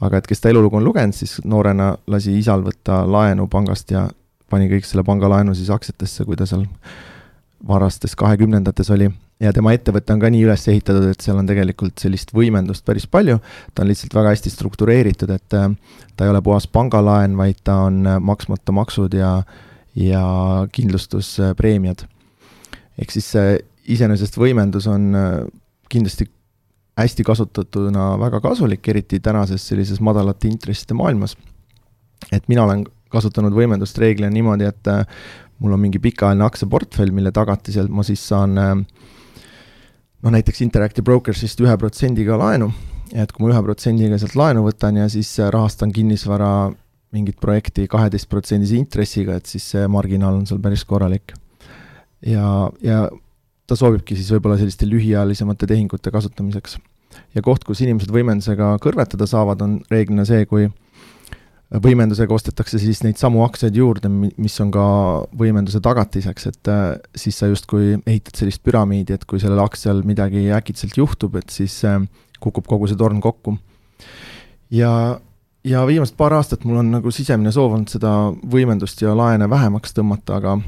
[0.00, 4.08] aga et kes ta elulugu on lugenud, siis noorena lasi isal võtta laenu pangast ja
[4.50, 6.64] pani kõik selle pangalaenu siis aktsiatesse, kui ta seal
[7.68, 9.10] varastes kahekümnendates oli
[9.42, 13.06] ja tema ettevõte on ka nii üles ehitatud, et seal on tegelikult sellist võimendust päris
[13.10, 13.38] palju,
[13.74, 15.68] ta on lihtsalt väga hästi struktureeritud, et äh,
[16.16, 19.34] ta ei ole puhas pangalaen, vaid ta on äh, maksmata maksud ja,
[19.98, 20.24] ja
[20.72, 22.06] kindlustuspreemiad.
[22.98, 23.32] ehk siis
[23.90, 25.36] iseenesest võimendus on äh,
[25.92, 26.28] kindlasti
[26.98, 31.36] hästi kasutatuna väga kasulik, eriti tänases sellises madalate intresside maailmas.
[32.32, 35.06] et mina olen kasutanud võimendust reeglina niimoodi, et äh,
[35.58, 38.72] mul on mingi pikaajaline aktsiaportfell, mille tagatisel ma siis saan äh,
[40.22, 42.70] noh, näiteks Interactive Brokersist ühe protsendiga laenu,
[43.12, 46.70] et kui ma ühe protsendiga sealt laenu võtan ja siis rahastan kinnisvara
[47.12, 51.34] mingit projekti kaheteistprotsendise intressiga, et siis see marginaal on seal päris korralik.
[52.24, 53.08] ja, ja
[53.66, 56.78] ta sobibki siis võib-olla selliste lühiajalisemate tehingute kasutamiseks.
[57.34, 60.70] ja koht, kus inimesed võimendusega kõrvetada saavad, on reeglina see, kui
[61.80, 64.84] võimendusega ostetakse siis neid samu aktsiaid juurde, mis on ka
[65.38, 66.84] võimenduse tagatiseks, et äh,
[67.16, 71.78] siis sa justkui ehitad sellist püramiidi, et kui sellel aktsial midagi äkitselt juhtub, et siis
[71.88, 72.02] äh,
[72.42, 73.56] kukub kogu see torn kokku.
[74.70, 74.92] ja,
[75.64, 78.12] ja viimased paar aastat mul on nagu sisemine soov olnud seda
[78.52, 80.58] võimendust ja laene vähemaks tõmmata, aga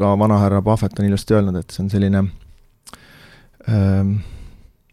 [0.00, 2.24] ka vanahärra Puhvet on ilusti öelnud, et see on selline
[3.68, 4.14] ähm,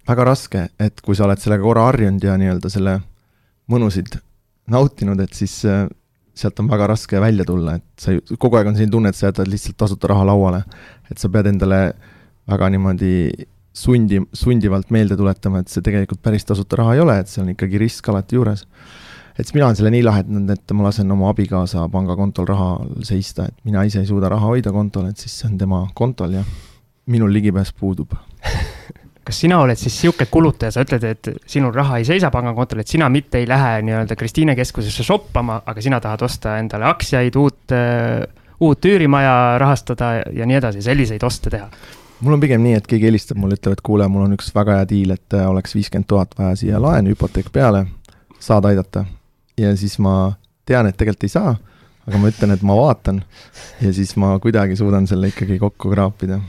[0.08, 3.00] väga raske, et kui sa oled sellega korra harjunud ja nii-öelda selle
[3.72, 4.20] mõnusid
[4.72, 5.86] nautinud, et siis äh,
[6.38, 9.18] sealt on väga raske välja tulla, et sa ju, kogu aeg on selline tunne, et
[9.18, 10.64] sa jätad lihtsalt tasuta raha lauale.
[11.12, 11.82] et sa pead endale
[12.48, 13.14] väga niimoodi
[13.78, 17.52] sundi, sundivalt meelde tuletama, et see tegelikult päris tasuta raha ei ole, et see on
[17.54, 18.66] ikkagi risk alati juures.
[19.38, 22.72] et siis mina olen selle nii lahendanud, et ma lasen oma abikaasa pangakontol raha
[23.06, 26.40] seista, et mina ise ei suuda raha hoida kontol, et siis see on tema kontol
[26.40, 26.46] ja
[27.08, 28.18] minul ligipääs puudub
[29.28, 32.92] kas sina oled siis sihuke kulutaja, sa ütled, et sinul raha ei seisa pangakontol, et
[32.92, 37.76] sina mitte ei lähe nii-öelda Kristiine keskusesse shoppama, aga sina tahad osta endale aktsiaid, uut,
[38.64, 41.70] uut üürimaja rahastada ja nii edasi, selliseid oste teha?
[42.22, 44.80] mul on pigem nii, et keegi helistab mulle, ütleb, et kuule, mul on üks väga
[44.80, 47.84] hea diil, et oleks viiskümmend tuhat vaja siia laenu, hüpoteek peale,
[48.42, 49.06] saad aidata?
[49.58, 50.16] ja siis ma
[50.66, 51.54] tean, et tegelikult ei saa,
[52.08, 53.22] aga ma ütlen, et ma vaatan
[53.84, 56.40] ja siis ma kuidagi suudan selle ikkagi kokku kraapida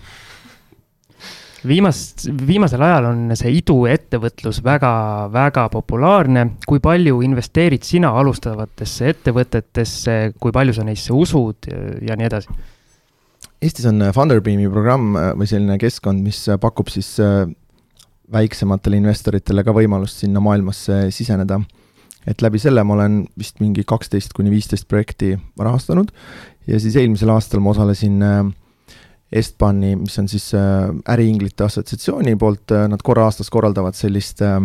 [1.69, 4.93] viimast, viimasel ajal on see iduettevõtlus väga,
[5.33, 6.47] väga populaarne.
[6.67, 11.71] kui palju investeerid sina alustavatesse ettevõtetesse, kui palju sa neisse usud
[12.03, 12.59] ja nii edasi?
[13.63, 17.49] Eestis on Funderbeami programm äh, või selline keskkond, mis äh, pakub siis äh,
[18.33, 21.61] väiksematele investoritele ka võimalust sinna maailmasse siseneda.
[22.29, 26.11] et läbi selle ma olen vist mingi kaksteist kuni viisteist projekti rahastanud
[26.69, 28.43] ja siis eelmisel aastal ma osalesin äh,
[29.33, 34.57] Estbani, mis on siis äh, äriinglite assotsiatsiooni poolt, äh, nad korra aastas korraldavad sellist äh,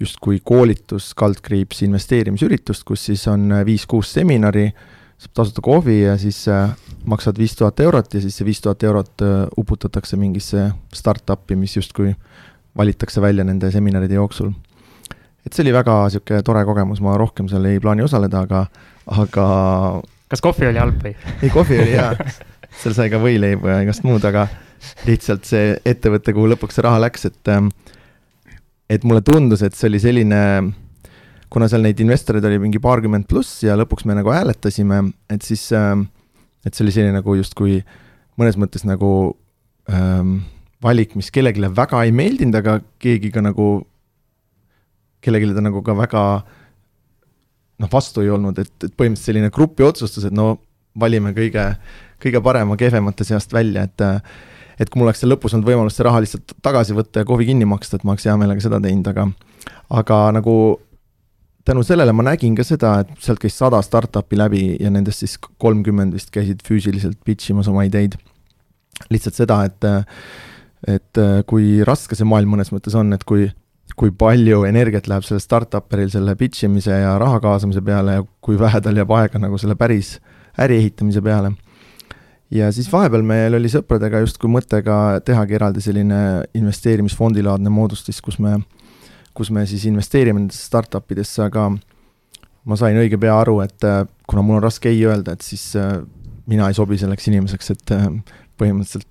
[0.00, 4.66] justkui koolitus, kaldkriips investeerimisüritust, kus siis on viis-kuus seminari,
[5.20, 6.46] saab tasuta kohvi ja siis
[7.08, 9.24] maksad viis tuhat eurot ja siis see viis tuhat eurot
[9.60, 12.14] uputatakse mingisse startup'i, mis justkui
[12.76, 14.52] valitakse välja nende seminaride jooksul.
[15.44, 18.64] et see oli väga niisugune tore kogemus, ma rohkem seal ei plaani osaleda, aga,
[19.06, 19.46] aga
[20.28, 21.16] kas kohvi oli halb või?
[21.42, 22.14] ei, kohvi oli hea
[22.78, 24.46] seal sai ka võileiba ja igast muud, aga
[25.08, 27.68] lihtsalt see ettevõte, kuhu lõpuks see raha läks, et ähm,
[28.90, 30.40] et mulle tundus, et see oli selline,
[31.52, 35.68] kuna seal neid investoreid oli mingi paarkümmend pluss ja lõpuks me nagu hääletasime, et siis,
[35.76, 36.08] ähm,
[36.66, 37.78] et see oli selline nagu justkui
[38.40, 39.12] mõnes mõttes nagu
[39.92, 40.40] ähm,
[40.82, 43.68] valik, mis kellelegi väga ei meeldinud, aga keegi ka nagu,
[45.22, 46.24] kellelegi ta nagu ka väga
[47.80, 50.54] noh, vastu ei olnud, et, et põhimõtteliselt selline grupi otsustus, et no
[50.98, 51.64] valime kõige
[52.22, 54.06] kõige parema kehvemate seast välja, et
[54.80, 57.50] et kui mul oleks seal lõpus olnud võimalus see raha lihtsalt tagasi võtta ja kohvi
[57.50, 59.26] kinni maksta, et ma oleks hea meelega seda teinud, aga
[60.00, 60.54] aga nagu
[61.68, 65.36] tänu sellele ma nägin ka seda, et sealt käis sada startup'i läbi ja nendest siis
[65.60, 68.16] kolmkümmend vist käisid füüsiliselt pitch imas oma ideid.
[69.10, 69.84] lihtsalt seda, et
[70.88, 73.50] et kui raske see maailm mõnes mõttes on, et kui
[74.00, 78.58] kui palju energiat läheb sellel startup'eril selle pitch imise ja raha kaasamise peale ja kui
[78.58, 80.14] vähe tal jääb aega nagu selle päris
[80.58, 81.52] äri ehitamise peale
[82.50, 86.20] ja siis vahepeal meil oli sõpradega justkui mõte ka tehagi eraldi selline
[86.58, 88.58] investeerimisfondilaadne moodustis, kus me,
[89.34, 91.70] kus me siis investeerime nendesse startup idesse, aga
[92.68, 95.70] ma sain õige pea aru, et äh, kuna mul on raske ei öelda, et siis
[95.78, 96.00] äh,
[96.50, 98.10] mina ei sobi selleks inimeseks, et äh,
[98.60, 99.06] põhimõtteliselt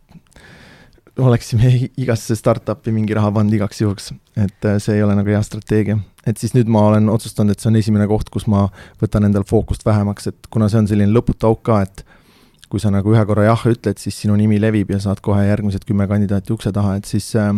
[1.19, 5.97] oleksime igasse startup'i mingi raha pannud igaks juhuks, et see ei ole nagu hea strateegia.
[6.27, 8.69] et siis nüüd ma olen otsustanud, et see on esimene koht, kus ma
[9.01, 12.05] võtan endal fookust vähemaks, et kuna see on selline lõputu auk ka, et
[12.69, 15.85] kui sa nagu ühe korra jah ütled, siis sinu nimi levib ja saad kohe järgmised
[15.89, 17.53] kümme kandidaati ukse taha, et siis äh,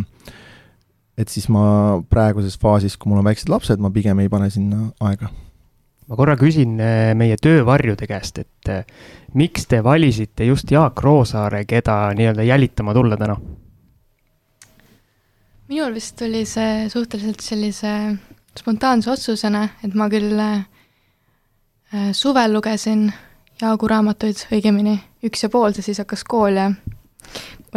[1.20, 4.88] et siis ma praeguses faasis, kui mul on väiksed lapsed, ma pigem ei pane sinna
[5.04, 5.30] aega.
[6.08, 8.86] ma korra küsin äh, meie töövarjude käest, et äh,
[9.36, 13.36] miks te valisite just Jaak Roosaare, keda nii-öelda jälitama tulla täna?
[15.72, 17.92] minul vist oli see suhteliselt sellise
[18.60, 20.40] spontaanse otsusena, et ma küll
[22.16, 23.06] suvel lugesin
[23.62, 24.96] Jaagu raamatuid, õigemini
[25.28, 26.72] üks ja pool, sest siis hakkas kool ja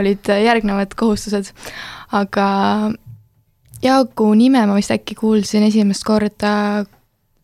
[0.00, 1.50] olid järgnevad kohustused,
[2.16, 2.46] aga
[3.84, 6.84] Jaagu nime ma vist äkki kuulsin esimest korda,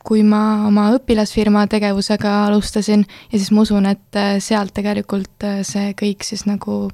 [0.01, 6.25] kui ma oma õpilasfirma tegevusega alustasin ja siis ma usun, et sealt tegelikult see kõik
[6.25, 6.87] siis nagu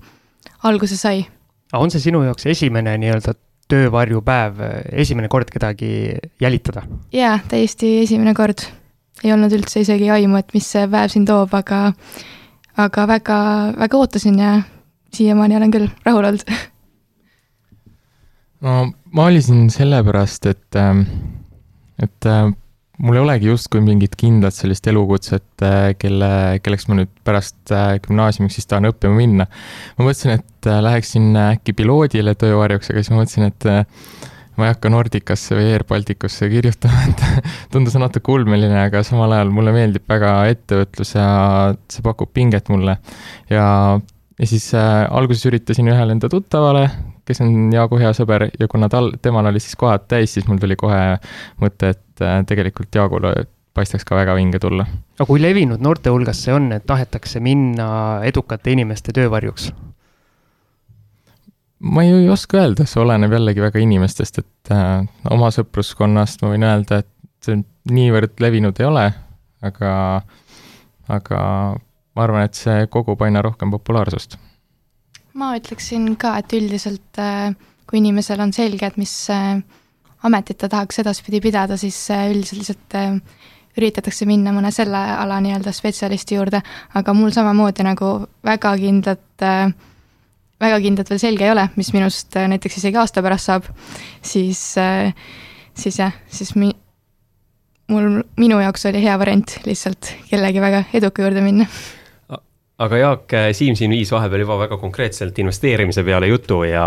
[0.66, 1.26] alguse sai.
[1.72, 3.36] on see sinu jaoks esimene nii-öelda
[3.70, 4.58] töövarjupäev,
[4.92, 6.82] esimene kord kedagi jälitada?
[7.14, 8.66] jaa, täiesti esimene kord.
[9.24, 11.92] Ei olnud üldse isegi aimu, et mis see päev siin toob, aga
[12.76, 13.38] aga väga,
[13.78, 14.52] väga ootasin ja
[15.16, 16.44] siiamaani olen küll rahul olnud.
[18.66, 18.76] no
[19.12, 21.02] ma valisin sellepärast, et, ähm,
[22.02, 22.50] et äh,
[22.98, 26.30] mul ei olegi justkui mingit kindlat sellist elukutset, äh, kelle,
[26.62, 29.48] kelleks ma nüüd pärast äh, gümnaasiumiks siis tahan õppima minna.
[29.96, 33.70] ma mõtlesin, et läheksin äkki piloodile töövarjuks, aga siis ma mõtlesin, et
[34.56, 37.24] ma ei hakka Nordicasse või Air Balticusse kirjutama, et
[37.72, 41.26] tundus natuke ulmeline, aga samal ajal mulle meeldib väga ettevõtlus ja
[41.92, 42.98] see pakub pinget mulle.
[43.52, 43.66] ja,
[44.38, 46.88] ja siis äh, alguses üritasin ühele enda tuttavale,
[47.26, 50.62] kes on Jaagu hea sõber ja kuna tal, temal oli siis kohad täis, siis mul
[50.62, 51.02] tuli kohe
[51.62, 53.34] mõte, et äh, tegelikult Jaagule
[53.76, 54.86] paistaks ka väga vinge tulla.
[55.18, 57.88] aga kui levinud noorte hulgas see on, et tahetakse minna
[58.24, 59.70] edukate inimeste töövarjuks?
[61.80, 66.52] Ma ei, ei oska öelda, see oleneb jällegi väga inimestest, et äh, oma sõpruskonnast ma
[66.54, 67.10] võin öelda, et
[67.44, 67.60] see
[67.92, 69.06] niivõrd levinud ei ole,
[69.66, 69.92] aga,
[71.12, 71.40] aga
[71.76, 74.38] ma arvan, et see kogub aina rohkem populaarsust.
[75.36, 77.52] ma ütleksin ka, et üldiselt äh,
[77.86, 79.60] kui inimesel on selge, et mis äh,
[80.24, 82.98] ametit ta tahaks edaspidi pidada, siis äh, üldiselt lihtsalt
[83.76, 86.62] üritatakse minna mõne selle ala nii-öelda spetsialisti juurde,
[86.96, 88.12] aga mul samamoodi nagu
[88.46, 89.68] väga kindlat äh,
[90.62, 93.68] väga kindlalt veel selge ei ole, mis minust äh, näiteks isegi aasta pärast saab,
[94.24, 95.12] siis, äh,
[95.76, 96.74] siis jah, siis mi-,
[97.92, 101.68] mul, minu jaoks oli hea variant lihtsalt kellegi väga eduka juurde minna.
[102.78, 106.86] aga Jaak, äh, Siim siin viis vahepeal juba väga konkreetselt investeerimise peale jutu ja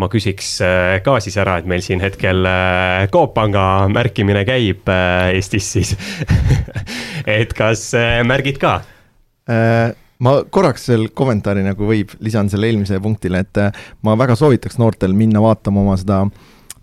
[0.00, 0.56] ma küsiks
[1.04, 2.48] ka siis ära, et meil siin hetkel
[3.12, 4.88] Coop Panga märkimine käib
[5.32, 5.92] Eestis siis
[7.40, 7.92] et kas
[8.26, 8.80] märgid ka?
[10.24, 14.80] Ma korraks veel kommentaari nagu võib, lisan selle eelmisele punktile, et äh, ma väga soovitaks
[14.80, 16.24] noortel minna vaatama oma seda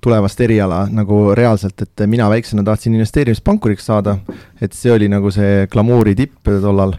[0.02, 4.18] tulevast eriala nagu reaalselt, et mina väiksena tahtsin investeerimispankuriks saada,
[4.62, 6.96] et see oli nagu see glamuuri tipp tollal,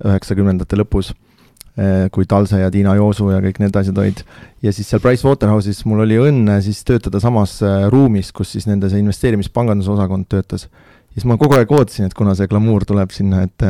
[0.00, 1.12] üheksakümnendate lõpus,
[1.78, 4.22] äh, kui Talse ja Tiina Joosu ja kõik need asjad olid.
[4.62, 8.90] ja siis seal Pricewaterhouse'is mul oli õnne siis töötada samas äh, ruumis, kus siis nende
[8.90, 10.66] see investeerimispanganduse osakond töötas.
[10.66, 13.68] ja siis ma kogu aeg ootasin, et kuna see glamuur tuleb sinna, et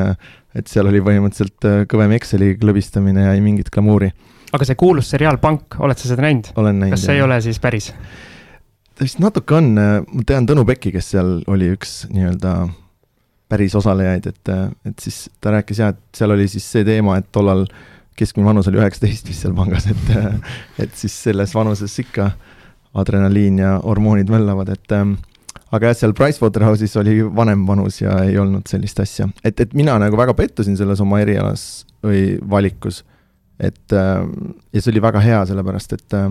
[0.55, 4.11] et seal oli põhimõtteliselt äh, kõvem Exceli klõbistamine ja ei mingit glamuuri.
[4.53, 6.53] aga see kuulus seriaal Pank, oled sa seda näinud?
[6.57, 6.97] olen näinud.
[6.97, 7.23] kas see jah.
[7.23, 7.93] ei ole siis päris?
[8.95, 12.55] ta vist natuke on, äh, ma tean Tõnu Pekki, kes seal oli üks nii-öelda
[13.51, 17.19] päris osalejaid, et, äh, et siis ta rääkis jah, et seal oli siis see teema,
[17.19, 17.67] et tollal
[18.21, 20.15] keskmine vanus oli üheksateist vist seal pangas, et,
[20.85, 22.31] et siis selles vanuses ikka
[23.01, 25.15] adrenaliin ja hormoonid möllavad, et ähm,
[25.71, 29.97] aga jah, seal Pricewaterhouse'is oli vanem vanus ja ei olnud sellist asja, et, et mina
[30.03, 33.05] nagu väga pettusin selles oma erialas või valikus.
[33.61, 34.25] et äh,
[34.73, 36.31] ja see oli väga hea, sellepärast et äh,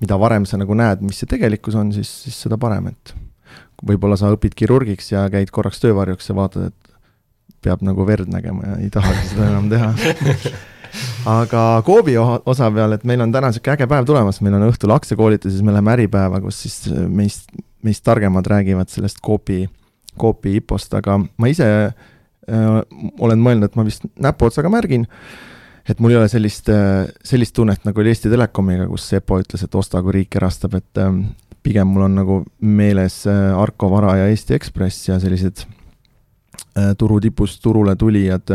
[0.00, 3.14] mida varem sa nagu näed, mis see tegelikkus on, siis, siis seda parem, et
[3.84, 6.94] võib-olla sa õpid kirurgiks ja käid korraks töövarjuks ja vaatad, et
[7.64, 9.92] peab nagu verd nägema ja ei tahagi seda enam teha
[11.40, 14.92] aga Coopi osa peal, et meil on täna niisugune äge päev tulemas, meil on õhtul
[14.94, 17.48] aktsiakoolitus ja siis me läheme Äripäeva, kus siis meist
[17.84, 19.64] meist targemad räägivad sellest Coopi,
[20.20, 22.78] Coopi IPO-st, aga ma ise äh,
[23.20, 25.06] olen mõelnud, et ma vist näpuotsaga märgin,
[25.88, 29.64] et mul ei ole sellist, äh, sellist tunnet, nagu oli Eesti Telekomiga, kus Sepo ütles,
[29.66, 31.10] et osta, kui riik erastab, et äh,
[31.64, 35.66] pigem mul on nagu meeles äh, Arko Vara ja Eesti Ekspress ja sellised
[36.98, 38.50] turu tipust turule tulijad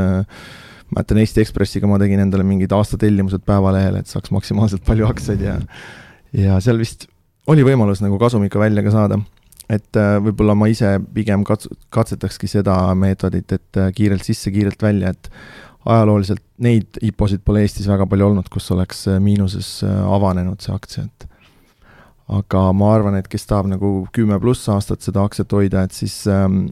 [0.92, 5.56] mäletan Eesti Ekspressiga ma tegin endale mingid aastatellimused Päevalehele, et saaks maksimaalselt palju aktsiaid ja
[6.36, 7.08] ja seal vist
[7.50, 9.20] oli võimalus nagu kasumit ka välja ka saada.
[9.70, 14.82] et äh, võib-olla ma ise pigem kats-, katsetakski seda meetodit, et äh, kiirelt sisse, kiirelt
[14.82, 15.30] välja, et
[15.86, 21.06] ajalooliselt neid IPO-sid pole Eestis väga palju olnud, kus oleks äh, miinuses avanenud see aktsia,
[21.06, 21.28] et
[22.30, 26.22] aga ma arvan, et kes tahab nagu kümme pluss aastat seda aktsiat hoida, et siis
[26.30, 26.68] ähm,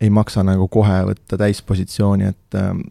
[0.00, 2.84] ei maksa nagu kohe võtta täispositsiooni, et ähm,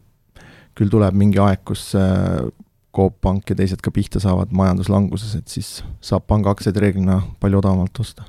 [0.78, 2.40] küll tuleb mingi aeg, kus äh,
[2.96, 8.02] Coop Pank ja teised ka pihta saavad majanduslanguses, et siis saab pangaaktsiaid reeglina palju odavamalt
[8.02, 8.26] osta.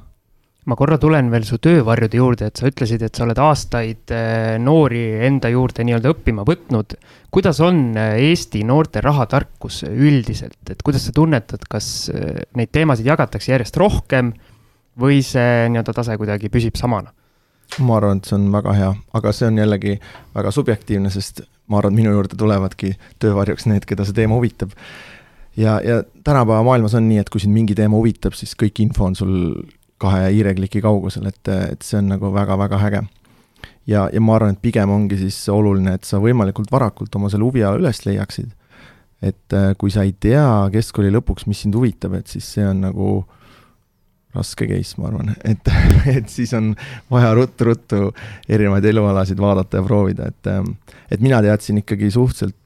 [0.70, 4.60] ma korra tulen veel su töövarjude juurde, et sa ütlesid, et sa oled aastaid eh,
[4.62, 6.94] noori enda juurde nii-öelda õppima võtnud.
[7.34, 13.10] kuidas on eh, Eesti noorte rahatarkus üldiselt, et kuidas sa tunnetad, kas eh, neid teemasid
[13.10, 14.36] jagatakse järjest rohkem
[15.02, 17.10] või see nii-öelda tase kuidagi püsib samana?
[17.80, 19.96] Ma arvan, et see on väga hea, aga see on jällegi
[20.36, 24.76] väga subjektiivne, sest ma arvan, et minu juurde tulevadki töövarjuks need, keda see teema huvitab.
[25.58, 29.08] ja, ja tänapäeva maailmas on nii, et kui sind mingi teema huvitab, siis kõik info
[29.08, 29.34] on sul
[30.02, 33.04] kahe hiirekliki kaugusel, et, et see on nagu väga-väga äge.
[33.88, 37.48] ja, ja ma arvan, et pigem ongi siis oluline, et sa võimalikult varakult oma selle
[37.48, 38.52] huviala üles leiaksid.
[39.22, 42.82] et äh, kui sa ei tea keskkooli lõpuks, mis sind huvitab, et siis see on
[42.88, 43.22] nagu
[44.36, 45.72] raske case, ma arvan, et,
[46.16, 46.72] et siis on
[47.12, 48.10] vaja ruttu-ruttu
[48.50, 50.76] erinevaid elualasid vaadata ja proovida, et ähm,
[51.12, 52.58] et mina teadsin ikkagi suhteliselt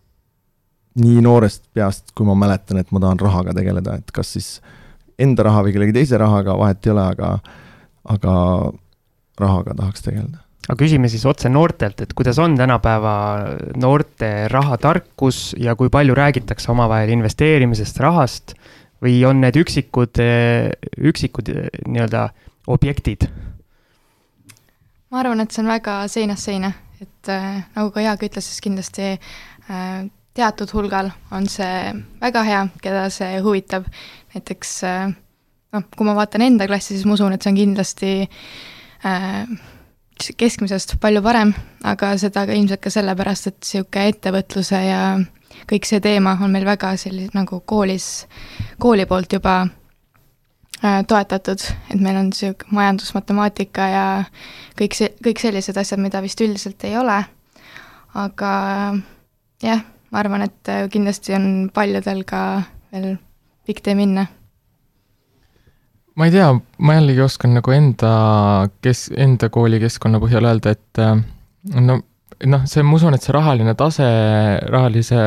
[1.01, 4.49] nii noorest peast, kui ma mäletan, et ma tahan rahaga tegeleda, et kas siis
[5.19, 7.31] enda raha või kellegi teise rahaga, vahet ei ole, aga,
[8.15, 8.35] aga
[9.41, 10.39] rahaga tahaks tegeleda.
[10.65, 13.15] aga küsime siis otse noortelt, et kuidas on tänapäeva
[13.81, 18.55] noorte rahatarkus ja kui palju räägitakse omavahel investeerimisest, rahast
[19.03, 20.21] või on need üksikud,
[21.11, 21.51] üksikud
[21.87, 22.29] nii-öelda
[22.71, 23.27] objektid?
[25.11, 28.63] ma arvan, et see on väga seinast seina, et äh, nagu ka Jaak ütles, siis
[28.63, 33.87] kindlasti äh, teatud hulgal on see väga hea, keda see huvitab,
[34.33, 35.13] näiteks äh,
[35.75, 38.11] noh, kui ma vaatan enda klassi, siis ma usun, et see on kindlasti
[39.07, 39.55] äh,
[40.39, 41.53] keskmisest palju parem,
[41.87, 45.01] aga seda ka ilmselt ka sellepärast, et niisugune ettevõtluse ja
[45.69, 48.27] kõik see teema on meil väga selline nagu koolis,
[48.81, 54.05] kooli poolt juba äh, toetatud, et meil on niisugune majandus, matemaatika ja
[54.79, 57.19] kõik see, kõik sellised asjad, mida vist üldiselt ei ole,
[58.13, 58.53] aga
[59.63, 59.83] jah
[60.15, 61.45] ma arvan, et äh, kindlasti on
[61.75, 62.41] paljudel ka
[62.93, 63.15] veel
[63.67, 64.23] pikk tee minna.
[66.15, 66.47] ma ei tea,
[66.79, 68.11] ma jällegi oskan nagu enda
[68.85, 71.17] kes-, enda koolikeskkonna põhjal öelda, et äh,
[71.75, 71.99] no
[72.47, 74.07] noh, see, ma usun, et see rahaline tase,
[74.71, 75.19] rahalise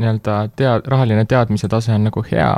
[0.00, 2.50] nii-öelda tea-, rahaline teadmise tase on nagu hea,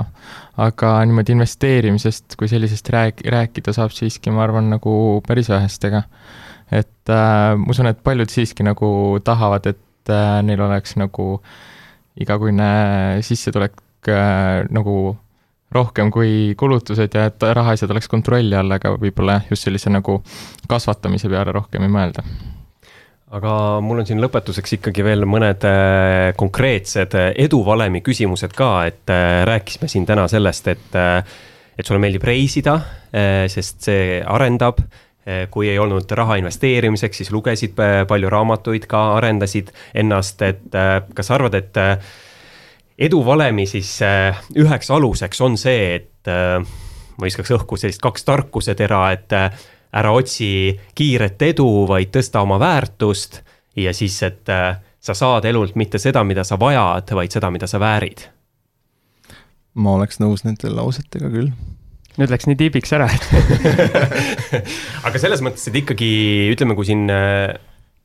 [0.61, 4.95] aga niimoodi investeerimisest kui sellisest rääk-, rääkida saab siiski, ma arvan, nagu
[5.26, 6.05] päris vähestega.
[6.72, 11.43] et äh, ma usun, et paljud siiski nagu tahavad, et äh, neil oleks nagu
[12.20, 13.76] igakuine sissetulek
[14.09, 15.16] äh, nagu
[15.74, 20.20] rohkem kui kulutused ja et rahaasjad oleks kontrolli all, aga võib-olla just sellise nagu
[20.70, 22.22] kasvatamise peale rohkem ei mõelda
[23.35, 29.11] aga mul on siin lõpetuseks ikkagi veel mõned äh, konkreetsed eduvalemi küsimused ka, et
[29.49, 30.99] rääkisime siin täna sellest, et,
[31.74, 32.78] et sulle meeldib reisida,
[33.51, 34.80] sest see arendab.
[35.24, 37.78] Kui ei olnud raha investeerimiseks, siis lugesid
[38.11, 41.80] palju raamatuid ka, arendasid ennast, et kas sa arvad, et
[43.09, 43.95] eduvalemi siis
[44.61, 49.39] üheks aluseks on see, et ma viskaks õhku sellist kaks tarkusetera, et
[49.95, 53.42] ära otsi kiiret edu, vaid tõsta oma väärtust
[53.76, 54.51] ja siis, et
[55.05, 58.28] sa saad elult mitte seda, mida sa vajad, vaid seda, mida sa väärid.
[59.74, 61.51] ma oleks nõus nende lausetega küll
[62.20, 63.09] nüüd läks nii tiibiks ära,
[65.07, 66.11] aga selles mõttes, et ikkagi
[66.53, 67.51] ütleme, kui siin äh,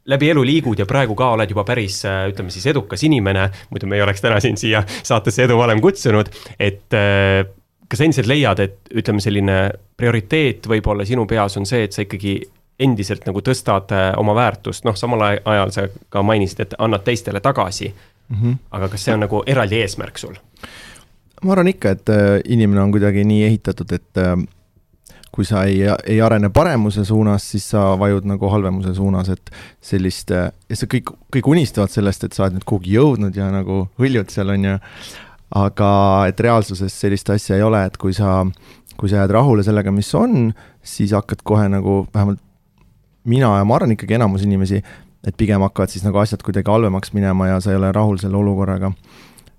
[0.10, 3.90] läbi elu liigud ja praegu ka oled juba päris, äh, ütleme siis edukas inimene, muidu
[3.90, 7.44] me ei oleks täna sind siia saatesse edu varem kutsunud, et äh,
[7.90, 9.58] kas endiselt leiad, et ütleme, selline
[9.98, 12.40] prioriteet võib-olla sinu peas on see, et sa ikkagi
[12.80, 17.90] endiselt nagu tõstad oma väärtust, noh, samal ajal sa ka mainisid, et annad teistele tagasi
[17.92, 18.38] mm.
[18.42, 18.56] -hmm.
[18.72, 20.38] aga kas see on nagu eraldi eesmärk sul?
[21.44, 24.36] ma arvan ikka, et äh, inimene on kuidagi nii ehitatud, et äh,
[25.32, 30.32] kui sa ei, ei arene paremuse suunas, siis sa vajud nagu halvemuse suunas, et sellist,
[30.36, 33.86] äh, ja see kõik, kõik unistavad sellest, et sa oled nüüd kuhugi jõudnud ja nagu
[34.02, 34.78] hõljud seal, on ju,
[35.56, 35.91] aga
[36.30, 38.43] et reaalsuses sellist asja ei ole, et kui sa,
[38.97, 40.52] kui sa jääd rahule sellega, mis on,
[40.86, 42.41] siis hakkad kohe nagu, vähemalt
[43.30, 44.82] mina ja ma arvan ikkagi enamus inimesi,
[45.28, 48.38] et pigem hakkavad siis nagu asjad kuidagi halvemaks minema ja sa ei ole rahul selle
[48.39, 48.91] olukorraga.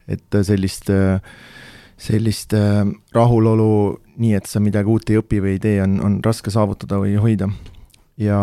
[0.09, 1.21] et sellist äh,
[2.01, 6.19] sellist äh, rahulolu, nii et sa midagi uut ei õpi või ei tee, on, on
[6.25, 7.51] raske saavutada või hoida.
[8.21, 8.41] ja,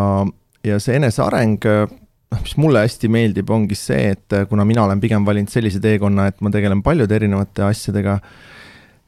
[0.66, 1.88] ja see eneseareng, äh,
[2.34, 5.82] noh, mis mulle hästi meeldib, ongi see, et äh, kuna mina olen pigem valinud sellise
[5.84, 8.18] teekonna, et ma tegelen paljude erinevate asjadega,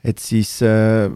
[0.08, 1.10] et siis äh,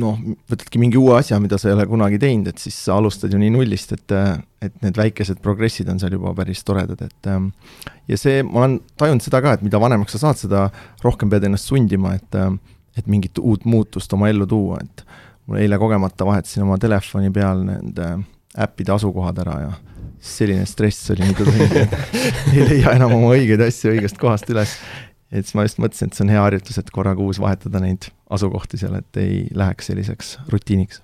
[0.00, 0.18] noh,
[0.50, 3.40] võtadki mingi uue asja, mida sa ei ole kunagi teinud, et siis sa alustad ju
[3.40, 4.14] nii nullist, et,
[4.64, 7.50] et need väikesed progressid on seal juba päris toredad, et ähm,
[8.10, 10.66] ja see, ma olen tajunud seda ka, et mida vanemaks sa saad, seda
[11.04, 12.60] rohkem pead ennast sundima, et, ähm,
[12.98, 15.06] et mingit uut muutust oma ellu tuua, et
[15.48, 18.14] mul eile kogemata vahetasin oma telefoni peal nende
[18.64, 19.72] äppide asukohad ära ja
[20.24, 24.76] selline stress oli mitu tundi, et ei leia enam oma õigeid asju õigest kohast üles.
[25.34, 28.06] Et siis ma just mõtlesin, et see on hea harjutus, et korra kuus vahetada neid
[28.34, 31.02] asukohti seal, et ei läheks selliseks rutiiniks.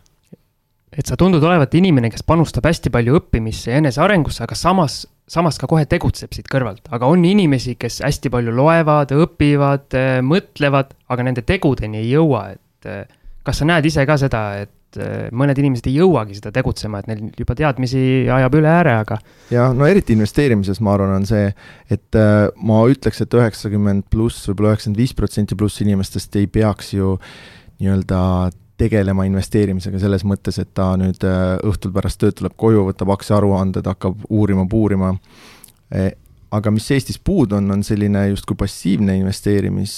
[0.90, 5.58] et sa tundud olevat inimene, kes panustab hästi palju õppimisse ja enesearengusse, aga samas, samas
[5.58, 9.94] ka kohe tegutseb siit kõrvalt, aga on inimesi, kes hästi palju loevad, õpivad,
[10.26, 12.90] mõtlevad, aga nende tegudeni ei jõua, et
[13.46, 17.11] kas sa näed ise ka seda, et äh, mõned inimesed ei jõuagi seda tegutsema, et
[17.11, 19.18] neil juba teadmisi ajab üle ääre, aga.
[19.53, 21.51] jah, no eriti investeerimises, ma arvan, on see,
[21.93, 26.95] et äh, ma ütleks, et üheksakümmend pluss, võib-olla üheksakümmend viis protsenti pluss inimestest ei peaks
[26.97, 27.14] ju
[27.80, 28.22] nii-öelda
[28.80, 33.86] tegelema investeerimisega selles mõttes, et ta nüüd äh, õhtul pärast tööd tuleb koju, võtab aktsiaaruanded,
[33.93, 35.14] hakkab uurima, puurima.
[36.51, 39.95] Aga mis Eestis puudu on, on selline justkui passiivne investeerimis,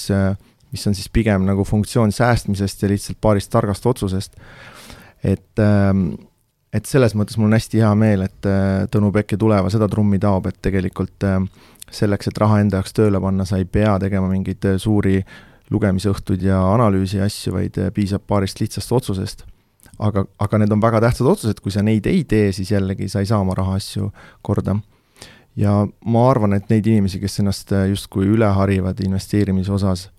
[0.73, 4.37] mis on siis pigem nagu funktsioon säästmisest ja lihtsalt paarist targast otsusest.
[5.23, 6.07] Et, ähm,
[6.73, 9.87] et selles mõttes mul on hästi hea meel, et äh, Tõnu Pekk ja Tuleva seda
[9.91, 11.47] trummi taob, et tegelikult ähm,
[11.93, 15.21] selleks, et raha enda jaoks tööle panna, sa ei pea tegema mingeid äh, suuri
[15.73, 19.45] lugemisõhtuid ja analüüsi asju, vaid äh, piisab paarist lihtsast otsusest.
[19.99, 23.21] aga, aga need on väga tähtsad otsused, kui sa neid ei tee, siis jällegi sa
[23.21, 24.11] ei saa oma rahaasju
[24.41, 24.75] korda.
[25.55, 30.09] ja ma arvan, et neid inimesi, kes ennast justkui üle harivad investeerimise osas,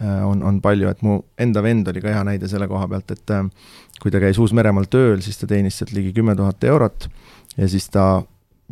[0.00, 3.32] on, on palju, et mu enda vend oli ka hea näide selle koha pealt, et
[3.98, 7.08] kui ta käis Uus-Meremaal tööl, siis ta teenis sealt ligi kümme tuhat eurot
[7.56, 8.22] ja siis ta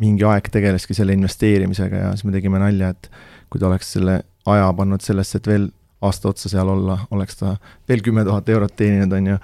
[0.01, 3.09] mingi aeg tegeleski selle investeerimisega ja siis me tegime nalja, et
[3.49, 5.67] kui ta oleks selle aja pannud sellesse, et veel
[6.01, 7.55] aasta otsa seal olla, oleks ta
[7.89, 9.37] veel kümme tuhat eurot teeninud, on ju.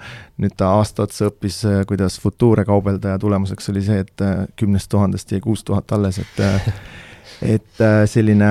[0.44, 4.44] nüüd ta aasta otsa õppis, äh, kuidas futuure kaubelda ja tulemuseks oli see, et äh,
[4.60, 6.70] kümnest tuhandest jäi kuus tuhat alles, et äh,
[7.54, 8.48] et selline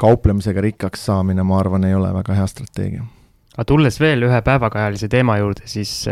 [0.00, 3.04] kauplemisega rikkaks saamine, ma arvan, ei ole väga hea strateegia.
[3.56, 6.04] aga tulles veel ühe päevakajalise teema juurde, siis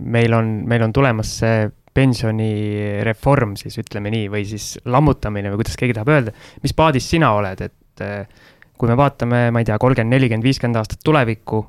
[0.00, 5.76] meil on, meil on tulemas see pensionireform siis ütleme nii, või siis lammutamine või kuidas
[5.80, 6.32] keegi tahab öelda.
[6.64, 8.04] mis paadis sina oled, et
[8.78, 11.60] kui me vaatame, ma ei tea, kolmkümmend, nelikümmend, viiskümmend aastat tulevikku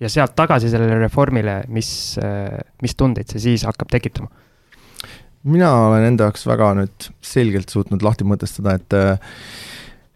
[0.00, 1.90] ja sealt tagasi sellele reformile, mis,
[2.82, 4.30] mis tundeid see siis hakkab tekitama?
[5.50, 8.96] mina olen enda jaoks väga nüüd selgelt suutnud lahti mõtestada, et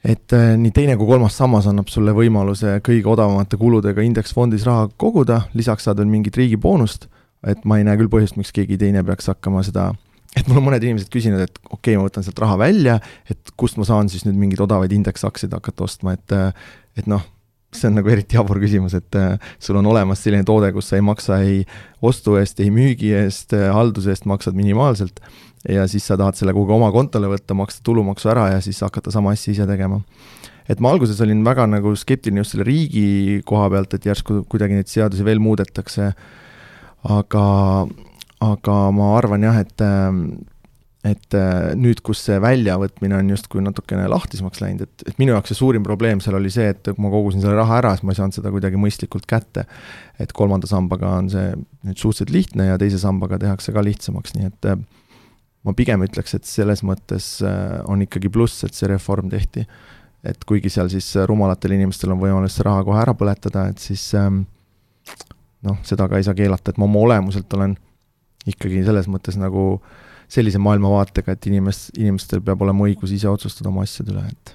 [0.05, 5.47] et nii teine kui kolmas sammas annab sulle võimaluse kõige odavamate kuludega indeksfondis raha koguda,
[5.57, 7.09] lisaks saad veel mingit riigiboonust,
[7.49, 9.93] et ma ei näe küll põhjust, miks keegi teine peaks hakkama seda
[10.35, 12.99] et mul on mõned inimesed küsinud, et okei okay,, ma võtan sealt raha välja,
[13.31, 16.35] et kust ma saan siis nüüd mingeid odavaid indeksaktsiaid hakata ostma, et
[16.99, 17.23] et noh,
[17.75, 19.17] see on nagu eriti jabur küsimus, et
[19.63, 21.65] sul on olemas selline toode, kus sa ei maksa ei
[22.05, 25.21] ostu eest, ei müügi eest, halduse eest maksad minimaalselt
[25.69, 29.13] ja siis sa tahad selle kuhugi oma kontole võtta, maksta tulumaksu ära ja siis hakata
[29.15, 30.01] sama asja ise tegema.
[30.69, 34.79] et ma alguses olin väga nagu skeptiline just selle riigi koha pealt, et järsku kuidagi
[34.79, 36.13] neid seadusi veel muudetakse,
[37.05, 37.45] aga
[38.45, 40.45] aga ma arvan jah, et ähm,
[41.05, 45.53] et äh, nüüd, kus see väljavõtmine on justkui natukene lahtisemaks läinud, et, et minu jaoks
[45.53, 48.15] see suurim probleem seal oli see, et kui ma kogusin selle raha ära, siis ma
[48.15, 49.67] ei saanud seda kuidagi mõistlikult kätte.
[50.19, 51.51] et kolmanda sambaga on see
[51.85, 54.79] nüüd suhteliselt lihtne ja teise sambaga tehakse ka lihtsamaks, nii et äh,
[55.69, 59.67] ma pigem ütleks, et selles mõttes äh, on ikkagi pluss, et see reform tehti.
[60.25, 64.07] et kuigi seal siis rumalatel inimestel on võimalus see raha kohe ära põletada, et siis
[64.17, 64.47] ähm,
[65.69, 67.77] noh, seda ka ei saa keelata, et ma oma olemuselt olen
[68.49, 69.83] ikkagi selles mõttes nagu
[70.31, 74.55] sellise maailmavaatega, et inimes-, inimestel peab olema õigus ise otsustada oma asjade üle, et.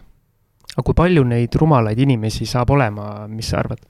[0.75, 3.83] aga kui palju neid rumalaid inimesi saab olema, mis sa arvad?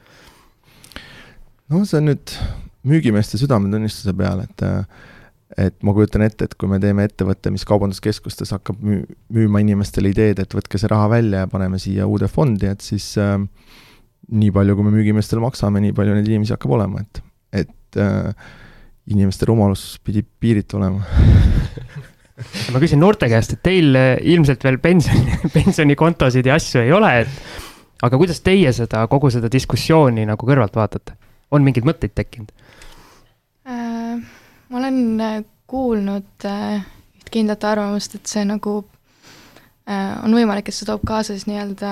[1.69, 2.35] no see on nüüd
[2.89, 4.67] müügimeeste südametunnistuse peal, et
[5.57, 10.11] et ma kujutan ette, et kui me teeme ettevõtte, mis kaubanduskeskustes hakkab müü-, müüma inimestele
[10.13, 13.33] ideed, et võtke see raha välja ja paneme siia uude fondi, et siis äh,
[14.29, 17.21] nii palju, kui me müügimeestele maksame, nii palju neid inimesi hakkab olema, et,
[17.63, 18.45] et äh,
[19.09, 21.03] inimeste rumalus pidi piiritu olema
[22.73, 27.13] ma küsin noorte käest, et teil eh, ilmselt veel pensioni, pensionikontosid ja asju ei ole,
[27.23, 31.17] et aga kuidas teie seda, kogu seda diskussiooni nagu kõrvalt vaatate?
[31.49, 32.53] on mingeid mõtteid tekkinud
[33.65, 34.21] äh,?
[34.69, 36.85] ma olen äh, kuulnud äh,
[37.19, 38.79] üht kindlat arvamust, et see nagu
[39.89, 41.91] äh, on võimalik, et see toob kaasa siis nii-öelda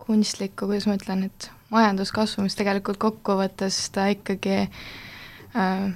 [0.00, 5.90] kunstlikku, kuidas ma ütlen, et majanduskasvu, mis tegelikult kokkuvõttes ta ikkagi äh,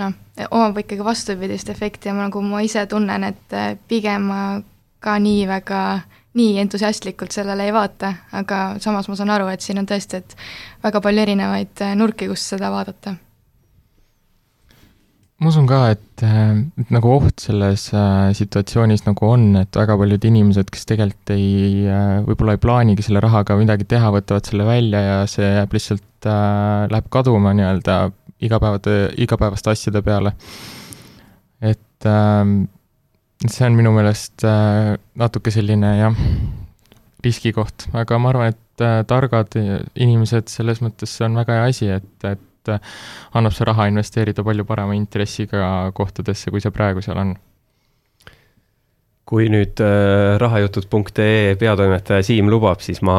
[0.00, 0.14] noh,
[0.50, 4.42] omab ikkagi vastupidist efekti ja ma nagu ma ise tunnen, et eh, pigem ma
[5.02, 5.82] ka nii väga,
[6.38, 10.36] nii entusiastlikult sellele ei vaata, aga samas ma saan aru, et siin on tõesti, et
[10.84, 13.16] väga palju erinevaid eh, nurki, kus seda vaadata.
[15.42, 17.88] ma usun ka, et, et nagu oht selles
[18.38, 21.82] situatsioonis nagu on, et väga paljud inimesed, kes tegelikult ei
[22.28, 26.86] võib-olla ei plaanigi selle rahaga midagi teha, võtavad selle välja ja see jääb lihtsalt äh,,
[26.94, 27.96] läheb kaduma nii-öelda
[28.42, 30.32] igapäevade, igapäevaste asjade peale.
[31.62, 32.68] et äh,
[33.48, 36.18] see on minu meelest äh, natuke selline jah,
[37.24, 42.28] riskikoht, aga ma arvan, et äh, targad inimesed selles mõttes on väga hea asi, et,
[42.28, 42.92] et äh,
[43.38, 47.34] annab see raha investeerida palju parema intressiga kohtadesse, kui see praegu seal on
[49.32, 53.16] kui nüüd äh, rahajutud.ee peatoimetaja Siim lubab, siis ma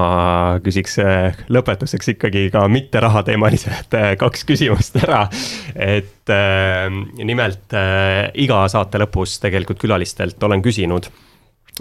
[0.62, 5.26] küsiks äh, lõpetuseks ikkagi ka mitte rahateemalised äh, kaks küsimust ära.
[5.74, 6.30] et
[7.20, 7.74] nimelt
[8.40, 11.10] iga saate lõpus tegelikult külalistelt olen küsinud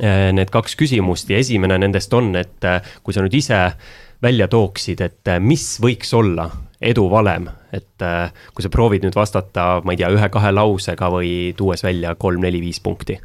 [0.02, 2.66] need kaks küsimust ja esimene nendest on, et
[3.04, 3.60] kui sa nüüd ise
[4.24, 6.48] välja tooksid, et mis võiks olla
[6.82, 8.02] edu valem, et
[8.50, 13.20] kui sa proovid nüüd vastata, ma ei tea, ühe-kahe lausega või tuues välja kolm-neli-viis punkti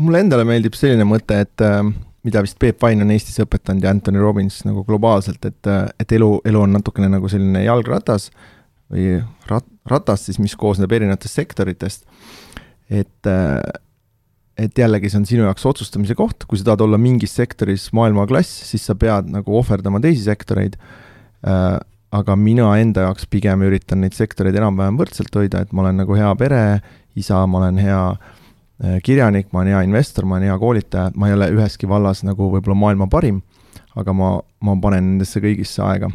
[0.00, 1.80] mulle endale meeldib selline mõte, et äh,
[2.26, 6.12] mida vist Peep Vain on Eestis õpetanud ja Anthony Robbins nagu globaalselt, et, äh, et
[6.18, 8.28] elu, elu on natukene nagu selline jalgratas
[8.92, 9.16] või
[9.50, 12.06] rat-, ratas siis, mis koosneb erinevatest sektoritest.
[12.90, 13.58] et, äh,
[14.56, 18.52] et jällegi see on sinu jaoks otsustamise koht, kui sa tahad olla mingis sektoris maailmaklass,
[18.70, 20.78] siis sa pead nagu ohverdama teisi sektoreid
[21.44, 21.76] äh,,
[22.16, 26.16] aga mina enda jaoks pigem üritan neid sektoreid enam-vähem võrdselt hoida, et ma olen nagu
[26.16, 28.45] hea pereisa, ma olen hea äh,
[29.04, 32.50] kirjanik, ma olen hea investor, ma olen hea koolitaja, ma ei ole üheski vallas nagu
[32.52, 33.40] võib-olla maailma parim,
[33.96, 36.10] aga ma, ma panen nendesse kõigisse aega.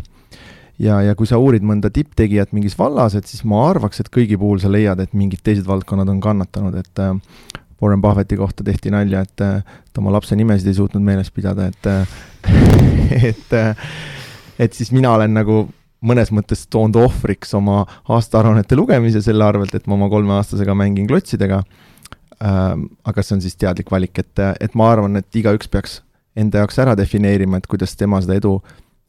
[0.78, 4.38] ja, ja kui sa uurid mõnda tipptegijat mingis vallas, et siis ma arvaks, et kõigi
[4.38, 7.18] puhul sa leiad, et mingid teised valdkonnad on kannatanud, et äh,
[7.82, 11.72] Warren Buffetti kohta tehti nalja, et äh, ta oma lapse nimesid ei suutnud meeles pidada,
[11.72, 12.18] et äh,
[13.32, 13.76] et äh,
[14.62, 15.64] et siis mina olen nagu
[16.06, 21.64] mõnes mõttes toonud ohvriks oma aastaaruannete lugemise selle arvelt, et ma oma kolmeaastasega mängin klotsidega
[22.42, 26.00] aga see on siis teadlik valik, et, et ma arvan, et igaüks peaks
[26.36, 28.56] enda jaoks ära defineerima, et kuidas tema seda edu,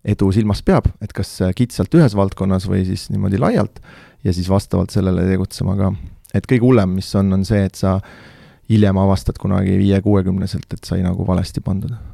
[0.04, 3.80] edu silmas peab, et kas kitsalt ühes valdkonnas või siis niimoodi laialt
[4.26, 5.92] ja siis vastavalt sellele tegutsema ka.
[6.34, 7.98] et kõige hullem, mis on, on see, et sa
[8.70, 12.11] hiljem avastad kunagi viie-kuuekümneselt, et sai nagu valesti pandud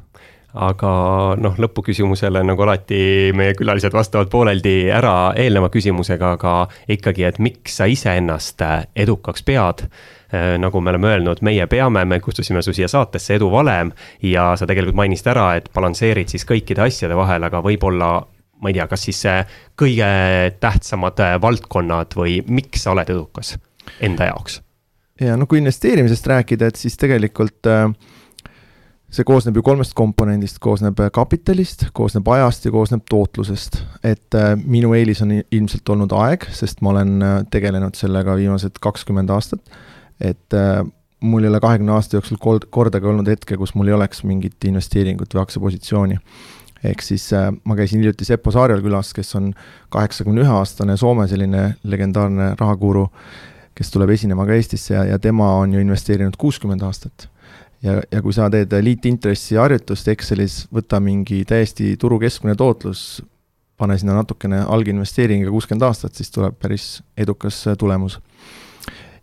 [0.53, 0.91] aga
[1.37, 6.53] noh, lõpuküsimusele nagu alati meie külalised vastavad pooleldi ära eelneva küsimusega, aga
[6.89, 8.63] ikkagi, et miks sa iseennast
[8.97, 9.85] edukaks pead
[10.33, 13.89] Äh, nagu me oleme öelnud, meie peame, me kutsusime su siia saatesse Edu Valem
[14.21, 18.09] ja sa tegelikult mainisid ära, et balansseerid siis kõikide asjade vahel, aga võib-olla
[18.61, 19.23] ma ei tea, kas siis
[19.79, 20.09] kõige
[20.61, 23.55] tähtsamad äh, valdkonnad või miks sa oled edukas
[24.05, 24.59] enda jaoks?
[25.19, 27.89] ja no kui investeerimisest rääkida, et siis tegelikult äh,
[29.09, 33.83] see koosneb ju kolmest komponendist, koosneb kapitalist, koosneb ajast ja koosneb tootlusest.
[34.03, 39.65] et minu eelis on ilmselt olnud aeg, sest ma olen tegelenud sellega viimased kakskümmend aastat
[40.19, 40.83] et äh,
[41.19, 44.63] mul ei ole kahekümne aasta jooksul kord, kordagi olnud hetke, kus mul ei oleks mingit
[44.67, 46.19] investeeringut või aktsiapositsiooni.
[46.83, 49.53] ehk siis äh, ma käisin hiljuti Seppo Saarjal külas, kes on
[49.89, 53.09] kaheksakümne ühe aastane Soome selline legendaarne rahakuru,
[53.75, 57.29] kes tuleb esinema ka Eestisse ja, ja tema on ju investeerinud kuuskümmend aastat
[57.83, 63.21] ja, ja kui sa teed liitintressi harjutust Excelis, võta mingi täiesti turu keskmine tootlus,
[63.79, 68.19] pane sinna natukene alginvesteering ja kuuskümmend aastat, siis tuleb päris edukas tulemus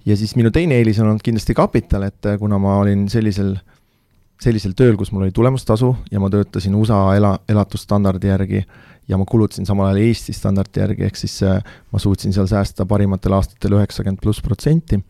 [0.06, 3.54] ja siis minu teine eelis on olnud kindlasti kapital, et kuna ma olin sellisel,
[4.42, 8.62] sellisel tööl, kus mul oli tulemustasu ja ma töötasin USA ela, elatusstandardi järgi
[9.08, 11.58] ja ma kulutasin samal ajal Eesti standardi järgi, ehk siis äh,
[11.92, 15.00] ma suutsin seal säästa parimatel aastatel üheksakümmend pluss protsenti.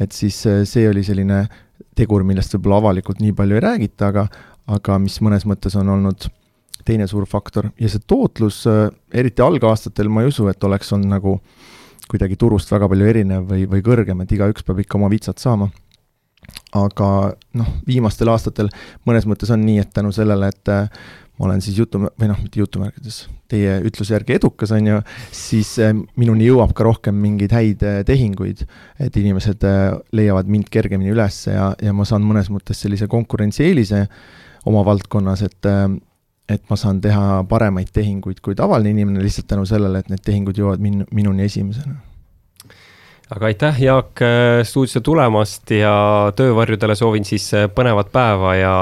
[0.00, 1.46] et siis äh, see oli selline
[1.96, 4.26] tegur, millest võib-olla avalikult nii palju ei räägita, aga,
[4.66, 6.28] aga mis mõnes mõttes on olnud
[6.84, 8.64] teine suur faktor ja see tootlus,
[9.14, 11.70] eriti algaastatel ma ei usu, et oleks olnud nagu äh,
[12.10, 15.70] kuidagi turust väga palju erinev või, või kõrgem, et igaüks peab ikka oma vitsad saama.
[16.76, 17.06] aga
[17.56, 18.68] noh, viimastel aastatel
[19.08, 20.88] mõnes mõttes on nii, et tänu sellele, et äh,
[21.38, 25.00] ma olen siis jutu, või noh, mitte jutumärkides, teie ütluse järgi edukas, on ju,
[25.34, 28.64] siis äh, minuni jõuab ka rohkem mingeid häid äh, tehinguid,
[29.02, 29.66] et inimesed
[30.14, 34.06] leiavad mind kergemini üles ja, ja ma saan mõnes mõttes sellise konkurentsieelise
[34.70, 35.72] oma valdkonnas, et
[36.44, 40.58] et ma saan teha paremaid tehinguid kui tavaline inimene lihtsalt tänu sellele, et need tehingud
[40.60, 41.96] jõuavad min-, minuni esimesena
[43.30, 44.20] aga aitäh, Jaak,
[44.62, 45.94] stuudiosse tulemast ja
[46.36, 48.74] töövarjudele soovin siis põnevat päeva ja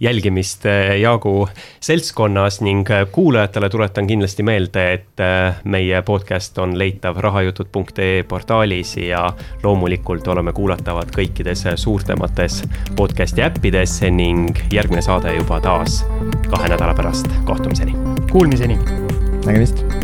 [0.00, 0.66] jälgimist
[1.00, 1.48] Jaagu
[1.80, 5.24] seltskonnas ning kuulajatele tuletan kindlasti meelde, et
[5.64, 9.28] meie podcast on leitav rahajutud.ee portaalis ja
[9.62, 12.62] loomulikult oleme kuulatavad kõikides suurtemates
[12.96, 16.02] podcast'i äppides ning järgmine saade juba taas
[16.50, 17.94] kahe nädala pärast, kohtumiseni.
[18.32, 18.78] Kuulmiseni.
[19.46, 20.03] nägemist